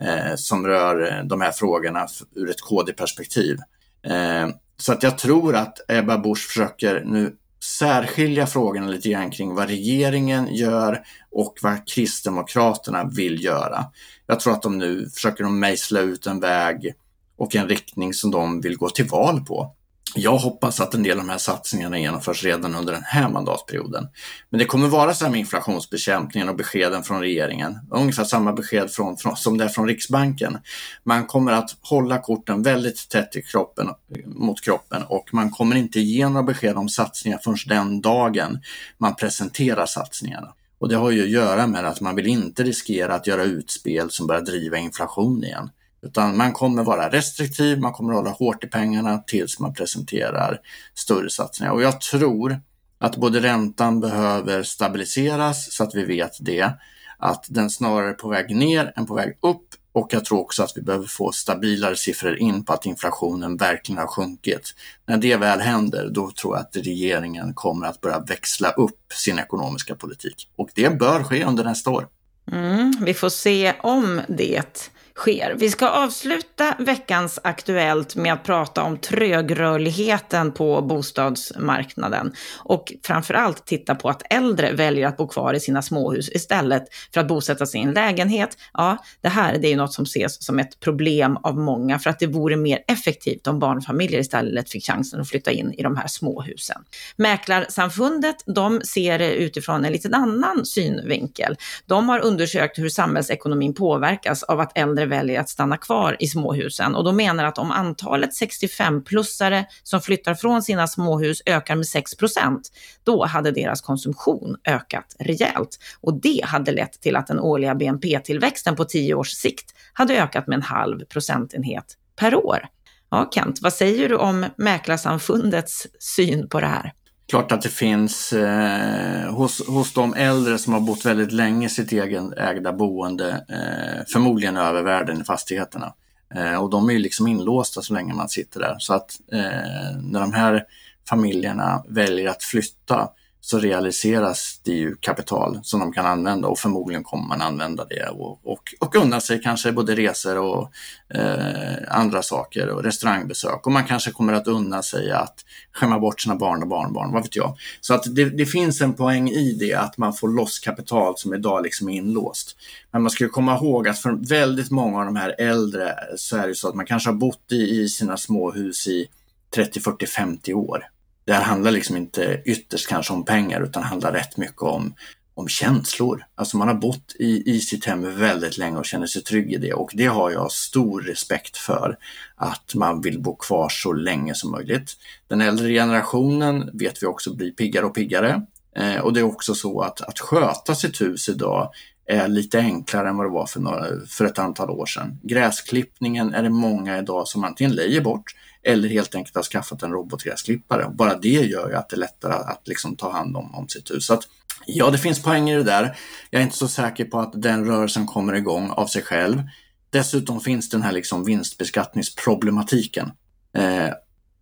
eh, 0.00 0.36
som 0.36 0.66
rör 0.66 1.12
eh, 1.12 1.24
de 1.24 1.40
här 1.40 1.52
frågorna 1.52 2.06
ur 2.34 2.50
ett 2.50 2.60
KD-perspektiv. 2.60 3.58
Eh, 4.06 4.48
så 4.76 4.92
att 4.92 5.02
jag 5.02 5.18
tror 5.18 5.56
att 5.56 5.78
Ebba 5.88 6.18
Busch 6.18 6.48
försöker 6.48 7.04
nu 7.04 7.36
särskilja 7.64 8.46
frågorna 8.46 8.86
lite 8.86 9.08
grann 9.08 9.30
kring 9.30 9.54
vad 9.54 9.68
regeringen 9.68 10.54
gör 10.54 11.02
och 11.30 11.54
vad 11.62 11.88
Kristdemokraterna 11.88 13.04
vill 13.04 13.44
göra. 13.44 13.84
Jag 14.26 14.40
tror 14.40 14.52
att 14.52 14.62
de 14.62 14.78
nu 14.78 15.10
försöker 15.14 15.44
de 15.44 15.60
mejsla 15.60 16.00
ut 16.00 16.26
en 16.26 16.40
väg 16.40 16.94
och 17.36 17.56
en 17.56 17.68
riktning 17.68 18.14
som 18.14 18.30
de 18.30 18.60
vill 18.60 18.76
gå 18.76 18.90
till 18.90 19.08
val 19.08 19.40
på. 19.40 19.74
Jag 20.14 20.38
hoppas 20.38 20.80
att 20.80 20.94
en 20.94 21.02
del 21.02 21.18
av 21.18 21.26
de 21.26 21.30
här 21.30 21.38
satsningarna 21.38 21.98
genomförs 21.98 22.44
redan 22.44 22.74
under 22.74 22.92
den 22.92 23.02
här 23.02 23.28
mandatperioden. 23.28 24.08
Men 24.50 24.58
det 24.58 24.64
kommer 24.64 24.88
vara 24.88 25.14
så 25.14 25.24
här 25.24 25.30
med 25.30 25.40
inflationsbekämpningen 25.40 26.48
och 26.48 26.56
beskeden 26.56 27.02
från 27.02 27.20
regeringen. 27.20 27.78
Ungefär 27.90 28.24
samma 28.24 28.52
besked 28.52 28.90
från, 28.90 29.16
från, 29.16 29.36
som 29.36 29.58
det 29.58 29.64
är 29.64 29.68
från 29.68 29.88
Riksbanken. 29.88 30.58
Man 31.04 31.26
kommer 31.26 31.52
att 31.52 31.76
hålla 31.82 32.18
korten 32.18 32.62
väldigt 32.62 33.08
tätt 33.08 33.36
i 33.36 33.42
kroppen, 33.42 33.88
mot 34.26 34.60
kroppen 34.60 35.02
och 35.08 35.28
man 35.32 35.50
kommer 35.50 35.76
inte 35.76 36.00
ge 36.00 36.28
några 36.28 36.42
besked 36.42 36.76
om 36.76 36.88
satsningar 36.88 37.38
förrän 37.44 37.56
den 37.66 38.00
dagen 38.00 38.60
man 38.98 39.14
presenterar 39.14 39.86
satsningarna. 39.86 40.54
Och 40.78 40.88
det 40.88 40.96
har 40.96 41.10
ju 41.10 41.22
att 41.22 41.28
göra 41.28 41.66
med 41.66 41.84
att 41.84 42.00
man 42.00 42.16
vill 42.16 42.26
inte 42.26 42.62
riskera 42.62 43.14
att 43.14 43.26
göra 43.26 43.42
utspel 43.42 44.10
som 44.10 44.26
börjar 44.26 44.42
driva 44.42 44.78
inflation 44.78 45.44
igen. 45.44 45.70
Utan 46.02 46.36
man 46.36 46.52
kommer 46.52 46.82
vara 46.82 47.08
restriktiv, 47.08 47.80
man 47.80 47.92
kommer 47.92 48.14
hålla 48.14 48.30
hårt 48.30 48.64
i 48.64 48.66
pengarna 48.66 49.18
tills 49.18 49.60
man 49.60 49.74
presenterar 49.74 50.60
större 50.94 51.30
satsningar. 51.30 51.72
Och 51.72 51.82
jag 51.82 52.00
tror 52.00 52.60
att 52.98 53.16
både 53.16 53.40
räntan 53.40 54.00
behöver 54.00 54.62
stabiliseras 54.62 55.72
så 55.72 55.84
att 55.84 55.94
vi 55.94 56.04
vet 56.04 56.36
det, 56.40 56.72
att 57.18 57.46
den 57.48 57.70
snarare 57.70 58.10
är 58.10 58.14
på 58.14 58.28
väg 58.28 58.56
ner 58.56 58.92
än 58.96 59.06
på 59.06 59.14
väg 59.14 59.38
upp 59.42 59.68
och 59.92 60.08
jag 60.12 60.24
tror 60.24 60.40
också 60.40 60.62
att 60.62 60.72
vi 60.76 60.82
behöver 60.82 61.06
få 61.06 61.32
stabilare 61.32 61.96
siffror 61.96 62.36
in 62.36 62.64
på 62.64 62.72
att 62.72 62.86
inflationen 62.86 63.56
verkligen 63.56 63.98
har 63.98 64.06
sjunkit. 64.06 64.74
När 65.06 65.16
det 65.16 65.36
väl 65.36 65.60
händer, 65.60 66.10
då 66.10 66.30
tror 66.30 66.56
jag 66.56 66.60
att 66.60 66.76
regeringen 66.76 67.54
kommer 67.54 67.86
att 67.86 68.00
börja 68.00 68.18
växla 68.18 68.70
upp 68.70 69.12
sin 69.12 69.38
ekonomiska 69.38 69.94
politik. 69.94 70.50
Och 70.56 70.70
det 70.74 70.98
bör 70.98 71.24
ske 71.24 71.44
under 71.44 71.64
nästa 71.64 71.90
år. 71.90 72.08
Mm, 72.52 72.92
vi 73.00 73.14
får 73.14 73.28
se 73.28 73.74
om 73.82 74.20
det 74.28 74.88
sker. 75.18 75.54
Vi 75.58 75.70
ska 75.70 75.88
avsluta 75.88 76.74
veckans 76.78 77.38
Aktuellt 77.44 78.16
med 78.16 78.32
att 78.32 78.44
prata 78.44 78.82
om 78.82 78.98
trögrörligheten 78.98 80.52
på 80.52 80.82
bostadsmarknaden 80.82 82.32
och 82.58 82.92
framförallt 83.02 83.66
titta 83.66 83.94
på 83.94 84.08
att 84.08 84.22
äldre 84.30 84.72
väljer 84.72 85.06
att 85.06 85.16
bo 85.16 85.28
kvar 85.28 85.54
i 85.54 85.60
sina 85.60 85.82
småhus 85.82 86.28
istället 86.28 86.84
för 87.14 87.20
att 87.20 87.28
bosätta 87.28 87.66
sig 87.66 87.80
i 87.80 87.82
en 87.82 87.92
lägenhet. 87.92 88.58
Ja, 88.72 88.96
det 89.20 89.28
här 89.28 89.58
det 89.58 89.68
är 89.68 89.70
ju 89.70 89.76
något 89.76 89.92
som 89.92 90.04
ses 90.04 90.44
som 90.44 90.58
ett 90.58 90.80
problem 90.80 91.36
av 91.36 91.58
många 91.58 91.98
för 91.98 92.10
att 92.10 92.18
det 92.18 92.26
vore 92.26 92.56
mer 92.56 92.78
effektivt 92.86 93.46
om 93.46 93.58
barnfamiljer 93.58 94.20
istället 94.20 94.70
fick 94.70 94.86
chansen 94.86 95.20
att 95.20 95.28
flytta 95.28 95.50
in 95.50 95.72
i 95.72 95.82
de 95.82 95.96
här 95.96 96.08
småhusen. 96.08 96.82
Mäklarsamfundet, 97.16 98.36
de 98.46 98.80
ser 98.80 99.18
det 99.18 99.34
utifrån 99.34 99.84
en 99.84 99.92
liten 99.92 100.14
annan 100.14 100.66
synvinkel. 100.66 101.56
De 101.86 102.08
har 102.08 102.20
undersökt 102.20 102.78
hur 102.78 102.88
samhällsekonomin 102.88 103.74
påverkas 103.74 104.42
av 104.42 104.60
att 104.60 104.78
äldre 104.78 105.07
väljer 105.08 105.40
att 105.40 105.48
stanna 105.48 105.76
kvar 105.76 106.16
i 106.20 106.26
småhusen 106.26 106.94
och 106.94 107.04
de 107.04 107.16
menar 107.16 107.44
att 107.44 107.58
om 107.58 107.70
antalet 107.70 108.30
65-plussare 108.30 109.64
som 109.82 110.00
flyttar 110.00 110.34
från 110.34 110.62
sina 110.62 110.86
småhus 110.86 111.42
ökar 111.46 111.76
med 111.76 111.84
6% 111.84 112.60
då 113.04 113.24
hade 113.24 113.50
deras 113.50 113.80
konsumtion 113.80 114.56
ökat 114.64 115.16
rejält 115.18 115.78
och 116.00 116.20
det 116.20 116.40
hade 116.44 116.72
lett 116.72 117.00
till 117.00 117.16
att 117.16 117.26
den 117.26 117.40
årliga 117.40 117.74
BNP-tillväxten 117.74 118.76
på 118.76 118.84
10 118.84 119.14
års 119.14 119.30
sikt 119.30 119.74
hade 119.92 120.22
ökat 120.22 120.46
med 120.46 120.56
en 120.56 120.62
halv 120.62 121.04
procentenhet 121.04 121.96
per 122.16 122.34
år. 122.34 122.68
Ja, 123.10 123.30
Kent, 123.34 123.58
vad 123.62 123.72
säger 123.72 124.08
du 124.08 124.16
om 124.16 124.46
Mäklarsamfundets 124.56 125.86
syn 125.98 126.48
på 126.48 126.60
det 126.60 126.66
här? 126.66 126.92
Klart 127.28 127.52
att 127.52 127.62
det 127.62 127.68
finns 127.68 128.32
eh, 128.32 129.34
hos, 129.34 129.66
hos 129.66 129.92
de 129.92 130.14
äldre 130.14 130.58
som 130.58 130.72
har 130.72 130.80
bott 130.80 131.04
väldigt 131.04 131.32
länge 131.32 131.66
i 131.66 131.70
sitt 131.70 131.92
egen 131.92 132.32
ägda 132.32 132.72
boende 132.72 133.30
eh, 133.48 134.04
förmodligen 134.12 134.56
övervärden 134.56 135.20
i 135.20 135.24
fastigheterna. 135.24 135.94
Eh, 136.34 136.62
och 136.62 136.70
de 136.70 136.88
är 136.88 136.92
ju 136.92 136.98
liksom 136.98 137.26
inlåsta 137.26 137.82
så 137.82 137.94
länge 137.94 138.14
man 138.14 138.28
sitter 138.28 138.60
där. 138.60 138.76
Så 138.78 138.94
att 138.94 139.20
eh, 139.32 140.00
när 140.02 140.20
de 140.20 140.32
här 140.32 140.64
familjerna 141.08 141.84
väljer 141.88 142.28
att 142.28 142.42
flytta 142.42 143.08
så 143.40 143.58
realiseras 143.58 144.60
det 144.64 144.72
ju 144.72 144.96
kapital 145.00 145.60
som 145.62 145.80
de 145.80 145.92
kan 145.92 146.06
använda 146.06 146.48
och 146.48 146.58
förmodligen 146.58 147.04
kommer 147.04 147.28
man 147.28 147.42
använda 147.42 147.84
det 147.84 148.08
och, 148.08 148.40
och, 148.44 148.74
och 148.80 148.96
unna 148.96 149.20
sig 149.20 149.42
kanske 149.42 149.72
både 149.72 149.94
resor 149.94 150.38
och 150.38 150.70
eh, 151.14 151.76
andra 151.88 152.22
saker 152.22 152.68
och 152.68 152.84
restaurangbesök 152.84 153.66
och 153.66 153.72
man 153.72 153.84
kanske 153.84 154.10
kommer 154.10 154.32
att 154.32 154.46
unna 154.46 154.82
sig 154.82 155.12
att 155.12 155.44
skämma 155.72 155.98
bort 155.98 156.20
sina 156.20 156.36
barn 156.36 156.62
och 156.62 156.68
barnbarn, 156.68 157.12
vad 157.12 157.22
vet 157.22 157.36
jag. 157.36 157.56
Så 157.80 157.94
att 157.94 158.14
det, 158.14 158.24
det, 158.24 158.46
finns 158.46 158.80
en 158.80 158.94
poäng 158.94 159.28
i 159.28 159.52
det 159.52 159.74
att 159.74 159.98
man 159.98 160.12
får 160.12 160.28
loss 160.28 160.58
kapital 160.58 161.14
som 161.16 161.34
idag 161.34 161.62
liksom 161.62 161.88
är 161.88 161.92
inlåst. 161.92 162.56
Men 162.90 163.02
man 163.02 163.10
ska 163.10 163.28
komma 163.28 163.56
ihåg 163.56 163.88
att 163.88 163.98
för 163.98 164.28
väldigt 164.28 164.70
många 164.70 164.98
av 164.98 165.04
de 165.04 165.16
här 165.16 165.34
äldre 165.38 165.94
så 166.16 166.36
är 166.36 166.48
det 166.48 166.54
så 166.54 166.68
att 166.68 166.74
man 166.74 166.86
kanske 166.86 167.10
har 167.10 167.16
bott 167.16 167.52
i, 167.52 167.80
i 167.80 167.88
sina 167.88 168.16
småhus 168.16 168.88
i 168.88 169.06
30, 169.54 169.80
40, 169.80 170.06
50 170.06 170.54
år 170.54 170.84
det 171.28 171.34
här 171.34 171.42
handlar 171.42 171.70
liksom 171.70 171.96
inte 171.96 172.42
ytterst 172.44 172.88
kanske 172.88 173.12
om 173.12 173.24
pengar 173.24 173.60
utan 173.60 173.82
handlar 173.82 174.12
rätt 174.12 174.36
mycket 174.36 174.62
om, 174.62 174.94
om 175.34 175.48
känslor. 175.48 176.24
Alltså 176.34 176.56
man 176.56 176.68
har 176.68 176.74
bott 176.74 177.16
i, 177.18 177.50
i 177.50 177.60
sitt 177.60 177.84
hem 177.84 178.18
väldigt 178.18 178.58
länge 178.58 178.78
och 178.78 178.86
känner 178.86 179.06
sig 179.06 179.22
trygg 179.22 179.52
i 179.52 179.56
det 179.56 179.72
och 179.72 179.90
det 179.94 180.06
har 180.06 180.30
jag 180.30 180.52
stor 180.52 181.00
respekt 181.00 181.56
för 181.56 181.96
att 182.36 182.74
man 182.74 183.00
vill 183.00 183.20
bo 183.20 183.36
kvar 183.36 183.68
så 183.68 183.92
länge 183.92 184.34
som 184.34 184.50
möjligt. 184.50 184.96
Den 185.28 185.40
äldre 185.40 185.72
generationen 185.72 186.70
vet 186.72 187.02
vi 187.02 187.06
också 187.06 187.34
blir 187.34 187.50
piggare 187.50 187.86
och 187.86 187.94
piggare 187.94 188.42
eh, 188.76 188.98
och 189.00 189.12
det 189.12 189.20
är 189.20 189.24
också 189.24 189.54
så 189.54 189.80
att, 189.80 190.00
att 190.00 190.18
sköta 190.18 190.74
sitt 190.74 191.00
hus 191.00 191.28
idag 191.28 191.70
är 192.06 192.28
lite 192.28 192.58
enklare 192.58 193.08
än 193.08 193.16
vad 193.16 193.26
det 193.26 193.30
var 193.30 193.46
för, 193.46 193.60
några, 193.60 193.86
för 194.06 194.24
ett 194.24 194.38
antal 194.38 194.70
år 194.70 194.86
sedan. 194.86 195.20
Gräsklippningen 195.22 196.34
är 196.34 196.42
det 196.42 196.50
många 196.50 196.98
idag 196.98 197.28
som 197.28 197.44
antingen 197.44 197.72
lejer 197.72 198.00
bort 198.00 198.34
eller 198.68 198.88
helt 198.88 199.14
enkelt 199.14 199.36
har 199.36 199.42
skaffat 199.42 199.82
en 199.82 199.92
robotgräsklippare. 199.92 200.90
Bara 200.94 201.14
det 201.14 201.28
gör 201.28 201.68
ju 201.68 201.76
att 201.76 201.88
det 201.88 201.96
är 201.96 201.98
lättare 201.98 202.32
att 202.32 202.68
liksom 202.68 202.96
ta 202.96 203.12
hand 203.12 203.36
om, 203.36 203.54
om 203.54 203.68
sitt 203.68 203.90
hus. 203.90 204.06
Så 204.06 204.14
att, 204.14 204.28
ja, 204.66 204.90
det 204.90 204.98
finns 204.98 205.22
poänger 205.22 205.54
i 205.54 205.58
det 205.58 205.70
där. 205.70 205.96
Jag 206.30 206.40
är 206.40 206.44
inte 206.44 206.56
så 206.56 206.68
säker 206.68 207.04
på 207.04 207.20
att 207.20 207.42
den 207.42 207.64
rörelsen 207.64 208.06
kommer 208.06 208.32
igång 208.32 208.70
av 208.70 208.86
sig 208.86 209.02
själv. 209.02 209.42
Dessutom 209.90 210.40
finns 210.40 210.68
den 210.68 210.82
här 210.82 210.92
liksom 210.92 211.24
vinstbeskattningsproblematiken. 211.24 213.10
Eh, 213.56 213.88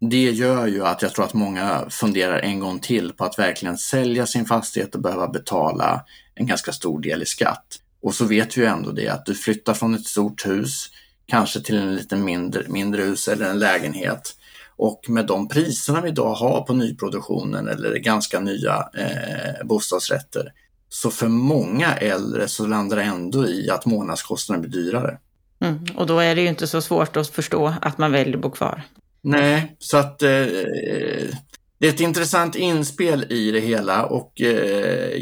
det 0.01 0.31
gör 0.31 0.67
ju 0.67 0.87
att 0.87 1.03
jag 1.03 1.15
tror 1.15 1.25
att 1.25 1.35
många 1.35 1.87
funderar 1.91 2.39
en 2.39 2.61
gång 2.61 2.79
till 2.79 3.13
på 3.13 3.25
att 3.25 3.39
verkligen 3.39 3.79
sälja 3.79 4.27
sin 4.27 4.47
fastighet 4.47 4.95
och 4.95 5.01
behöva 5.01 5.29
betala 5.29 6.05
en 6.35 6.47
ganska 6.47 6.73
stor 6.73 7.01
del 7.01 7.23
i 7.23 7.27
skatt. 7.27 7.67
Och 8.03 8.15
så 8.15 8.25
vet 8.25 8.57
vi 8.57 8.61
ju 8.61 8.67
ändå 8.67 8.91
det 8.91 9.09
att 9.09 9.27
du 9.27 9.35
flyttar 9.35 9.75
från 9.75 9.95
ett 9.95 10.07
stort 10.07 10.47
hus 10.47 10.91
kanske 11.27 11.61
till 11.61 11.77
en 11.77 11.95
lite 11.95 12.17
mindre, 12.17 12.63
mindre 12.69 13.03
hus 13.03 13.29
eller 13.29 13.51
en 13.51 13.59
lägenhet. 13.59 14.37
Och 14.77 15.05
med 15.09 15.27
de 15.27 15.49
priserna 15.49 16.01
vi 16.01 16.09
idag 16.09 16.35
har 16.35 16.63
på 16.63 16.75
nyproduktionen 16.75 17.69
eller 17.69 17.99
ganska 17.99 18.41
nya 18.41 18.89
eh, 18.95 19.67
bostadsrätter 19.67 20.53
så 20.89 21.11
för 21.11 21.29
många 21.29 21.95
äldre 21.95 22.49
så 22.49 22.67
landar 22.67 22.97
det 22.97 23.03
ändå 23.03 23.49
i 23.49 23.71
att 23.71 23.87
månadskostnaden 23.87 24.63
blir 24.63 24.83
dyrare. 24.83 25.19
Mm, 25.61 25.87
och 25.97 26.07
då 26.07 26.19
är 26.19 26.35
det 26.35 26.41
ju 26.41 26.49
inte 26.49 26.67
så 26.67 26.81
svårt 26.81 27.17
att 27.17 27.29
förstå 27.29 27.75
att 27.83 27.99
man 27.99 28.13
väljer 28.13 28.35
att 28.35 28.43
bo 28.43 28.51
kvar. 28.51 28.83
Nej, 29.23 29.77
så 29.79 29.97
att 29.97 30.23
eh, 30.23 30.29
det 31.79 31.87
är 31.87 31.89
ett 31.89 32.01
intressant 32.01 32.57
inspel 32.57 33.33
i 33.33 33.51
det 33.51 33.61
hela 33.61 34.07
och 34.07 34.41
eh, 34.41 35.21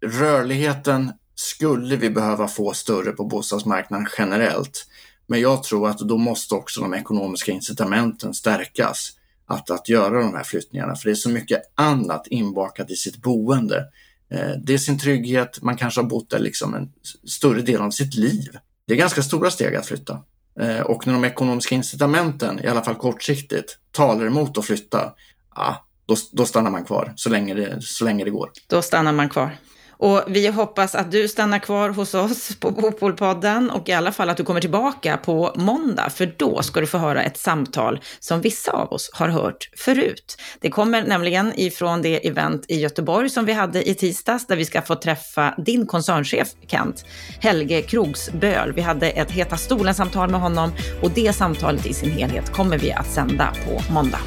rörligheten 0.00 1.12
skulle 1.34 1.96
vi 1.96 2.10
behöva 2.10 2.48
få 2.48 2.72
större 2.72 3.12
på 3.12 3.24
bostadsmarknaden 3.24 4.06
generellt. 4.18 4.86
Men 5.26 5.40
jag 5.40 5.62
tror 5.62 5.88
att 5.88 5.98
då 5.98 6.18
måste 6.18 6.54
också 6.54 6.80
de 6.80 6.94
ekonomiska 6.94 7.52
incitamenten 7.52 8.34
stärkas 8.34 9.12
att, 9.46 9.70
att 9.70 9.88
göra 9.88 10.20
de 10.20 10.34
här 10.34 10.44
flyttningarna. 10.44 10.96
För 10.96 11.04
det 11.04 11.12
är 11.12 11.14
så 11.14 11.30
mycket 11.30 11.62
annat 11.74 12.26
inbakat 12.26 12.90
i 12.90 12.96
sitt 12.96 13.16
boende. 13.16 13.84
Eh, 14.30 14.50
det 14.64 14.74
är 14.74 14.78
sin 14.78 14.98
trygghet, 14.98 15.62
man 15.62 15.76
kanske 15.76 16.00
har 16.00 16.08
bott 16.08 16.30
där 16.30 16.38
liksom 16.38 16.74
en 16.74 16.92
större 17.28 17.62
del 17.62 17.80
av 17.80 17.90
sitt 17.90 18.14
liv. 18.14 18.58
Det 18.86 18.94
är 18.94 18.98
ganska 18.98 19.22
stora 19.22 19.50
steg 19.50 19.76
att 19.76 19.86
flytta. 19.86 20.18
Eh, 20.60 20.80
och 20.80 21.06
när 21.06 21.14
de 21.14 21.24
ekonomiska 21.24 21.74
incitamenten, 21.74 22.64
i 22.64 22.66
alla 22.66 22.84
fall 22.84 22.94
kortsiktigt, 22.94 23.78
talar 23.92 24.26
emot 24.26 24.58
att 24.58 24.64
flytta, 24.64 25.12
ja, 25.54 25.86
då, 26.06 26.16
då 26.32 26.46
stannar 26.46 26.70
man 26.70 26.84
kvar 26.84 27.12
så 27.16 27.30
länge, 27.30 27.54
det, 27.54 27.82
så 27.82 28.04
länge 28.04 28.24
det 28.24 28.30
går. 28.30 28.50
Då 28.66 28.82
stannar 28.82 29.12
man 29.12 29.28
kvar. 29.28 29.56
Och 29.98 30.22
vi 30.26 30.46
hoppas 30.46 30.94
att 30.94 31.10
du 31.10 31.28
stannar 31.28 31.58
kvar 31.58 31.88
hos 31.88 32.14
oss 32.14 32.56
på 32.60 32.70
Bopolpodden 32.70 33.70
och 33.70 33.88
i 33.88 33.92
alla 33.92 34.12
fall 34.12 34.30
att 34.30 34.36
du 34.36 34.44
kommer 34.44 34.60
tillbaka 34.60 35.16
på 35.16 35.52
måndag, 35.56 36.10
för 36.10 36.34
då 36.36 36.62
ska 36.62 36.80
du 36.80 36.86
få 36.86 36.98
höra 36.98 37.22
ett 37.22 37.38
samtal 37.38 38.00
som 38.20 38.40
vissa 38.40 38.72
av 38.72 38.92
oss 38.92 39.10
har 39.12 39.28
hört 39.28 39.70
förut. 39.76 40.36
Det 40.60 40.70
kommer 40.70 41.02
nämligen 41.02 41.52
ifrån 41.56 42.02
det 42.02 42.26
event 42.28 42.64
i 42.68 42.80
Göteborg 42.80 43.30
som 43.30 43.44
vi 43.44 43.52
hade 43.52 43.88
i 43.88 43.94
tisdags, 43.94 44.46
där 44.46 44.56
vi 44.56 44.64
ska 44.64 44.82
få 44.82 44.94
träffa 44.94 45.54
din 45.58 45.86
koncernchef, 45.86 46.48
Kent, 46.66 47.04
Helge 47.40 47.82
Krogsböl. 47.82 48.72
Vi 48.72 48.80
hade 48.80 49.10
ett 49.10 49.30
Heta 49.30 49.56
stolen-samtal 49.56 50.30
med 50.30 50.40
honom 50.40 50.72
och 51.02 51.10
det 51.10 51.32
samtalet 51.32 51.86
i 51.86 51.94
sin 51.94 52.10
helhet 52.10 52.52
kommer 52.52 52.78
vi 52.78 52.92
att 52.92 53.06
sända 53.06 53.52
på 53.66 53.92
måndag. 53.92 54.20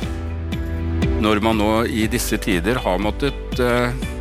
När 1.22 1.40
man 1.40 1.58
nu 1.58 1.88
i 1.88 2.08
dessa 2.08 2.38
tider 2.38 2.76
har 2.76 2.98
måttet 2.98 3.60
uh 3.60 4.19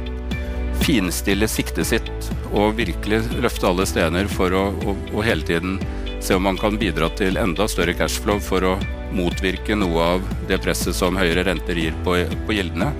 finstille 0.80 1.48
siktet 1.48 1.86
sitt 1.86 2.30
och 2.52 2.78
virkelig 2.78 3.20
løfte 3.42 3.68
alle 3.68 3.86
stener 3.86 4.26
for 4.26 4.54
å, 4.54 4.62
å, 4.86 4.94
å, 5.14 5.22
hele 5.22 5.46
tiden 5.46 5.78
se 6.20 6.34
om 6.34 6.42
man 6.42 6.56
kan 6.56 6.78
bidra 6.78 7.08
till 7.08 7.36
enda 7.36 7.68
större 7.68 7.92
cashflow 7.92 8.40
för 8.40 8.72
att 8.72 8.84
motvirke 9.12 9.76
noe 9.76 10.02
av 10.02 10.22
det 10.48 10.58
presset 10.58 10.94
som 10.94 11.16
högre 11.16 11.44
räntor 11.44 11.78
ger 11.78 11.94
på, 12.04 12.16
på 12.46 12.52
gildene. 12.52 12.92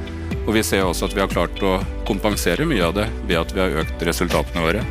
Og 0.46 0.54
vi 0.54 0.62
ser 0.62 0.84
också 0.84 1.04
att 1.04 1.16
vi 1.16 1.20
har 1.20 1.28
klart 1.28 1.62
å 1.62 1.78
kompensere 2.06 2.64
mye 2.64 2.86
av 2.86 2.94
det 2.94 3.08
ved 3.26 3.38
at 3.40 3.52
vi 3.56 3.60
har 3.60 3.80
ökat 3.82 4.02
resultaten 4.02 4.62
våre. 4.62 4.84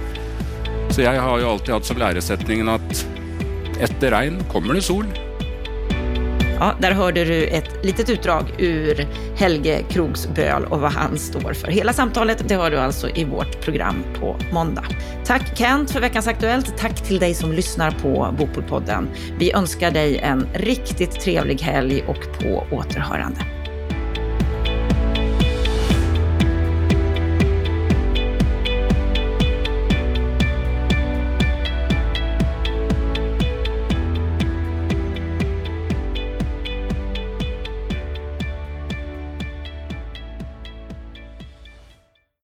Så 0.90 1.02
jag 1.02 1.22
har 1.22 1.40
ju 1.40 1.46
alltid 1.46 1.74
hatt 1.74 1.86
som 1.86 1.98
læresetningen 1.98 2.70
att 2.70 3.06
efter 3.80 4.12
regn 4.12 4.44
kommer 4.52 4.74
det 4.74 4.82
sol. 4.82 5.06
Ja, 6.60 6.74
där 6.82 6.92
hörde 6.92 7.26
du 7.26 7.44
ett 7.46 7.86
litet 7.86 8.10
utdrag 8.10 8.44
ur 8.58 9.08
Helge 9.36 9.84
Krogs 9.90 10.28
böl 10.36 10.66
och 10.66 10.80
vad 10.80 10.92
han 10.92 11.18
står 11.18 11.54
för. 11.54 11.68
Hela 11.68 11.94
samtalet 11.94 12.50
det 12.50 12.56
hör 12.56 12.72
du 12.72 12.78
alltså 12.78 13.10
i 13.10 13.24
vårt 13.24 13.62
program 13.62 14.04
på 14.20 14.36
måndag. 14.52 14.86
Tack 15.26 15.58
Kent 15.58 15.92
för 15.92 16.02
veckans 16.02 16.28
Aktuellt. 16.28 16.78
Tack 16.78 17.04
till 17.04 17.20
dig 17.20 17.34
som 17.34 17.52
lyssnar 17.52 17.92
på 17.92 18.36
Bopolpodden. 18.38 19.10
Vi 19.40 19.54
önskar 19.54 19.92
dig 19.92 20.18
en 20.18 20.48
riktigt 20.54 21.12
trevlig 21.12 21.62
helg 21.62 22.04
och 22.08 22.40
på 22.40 22.76
återhörande. 22.76 23.57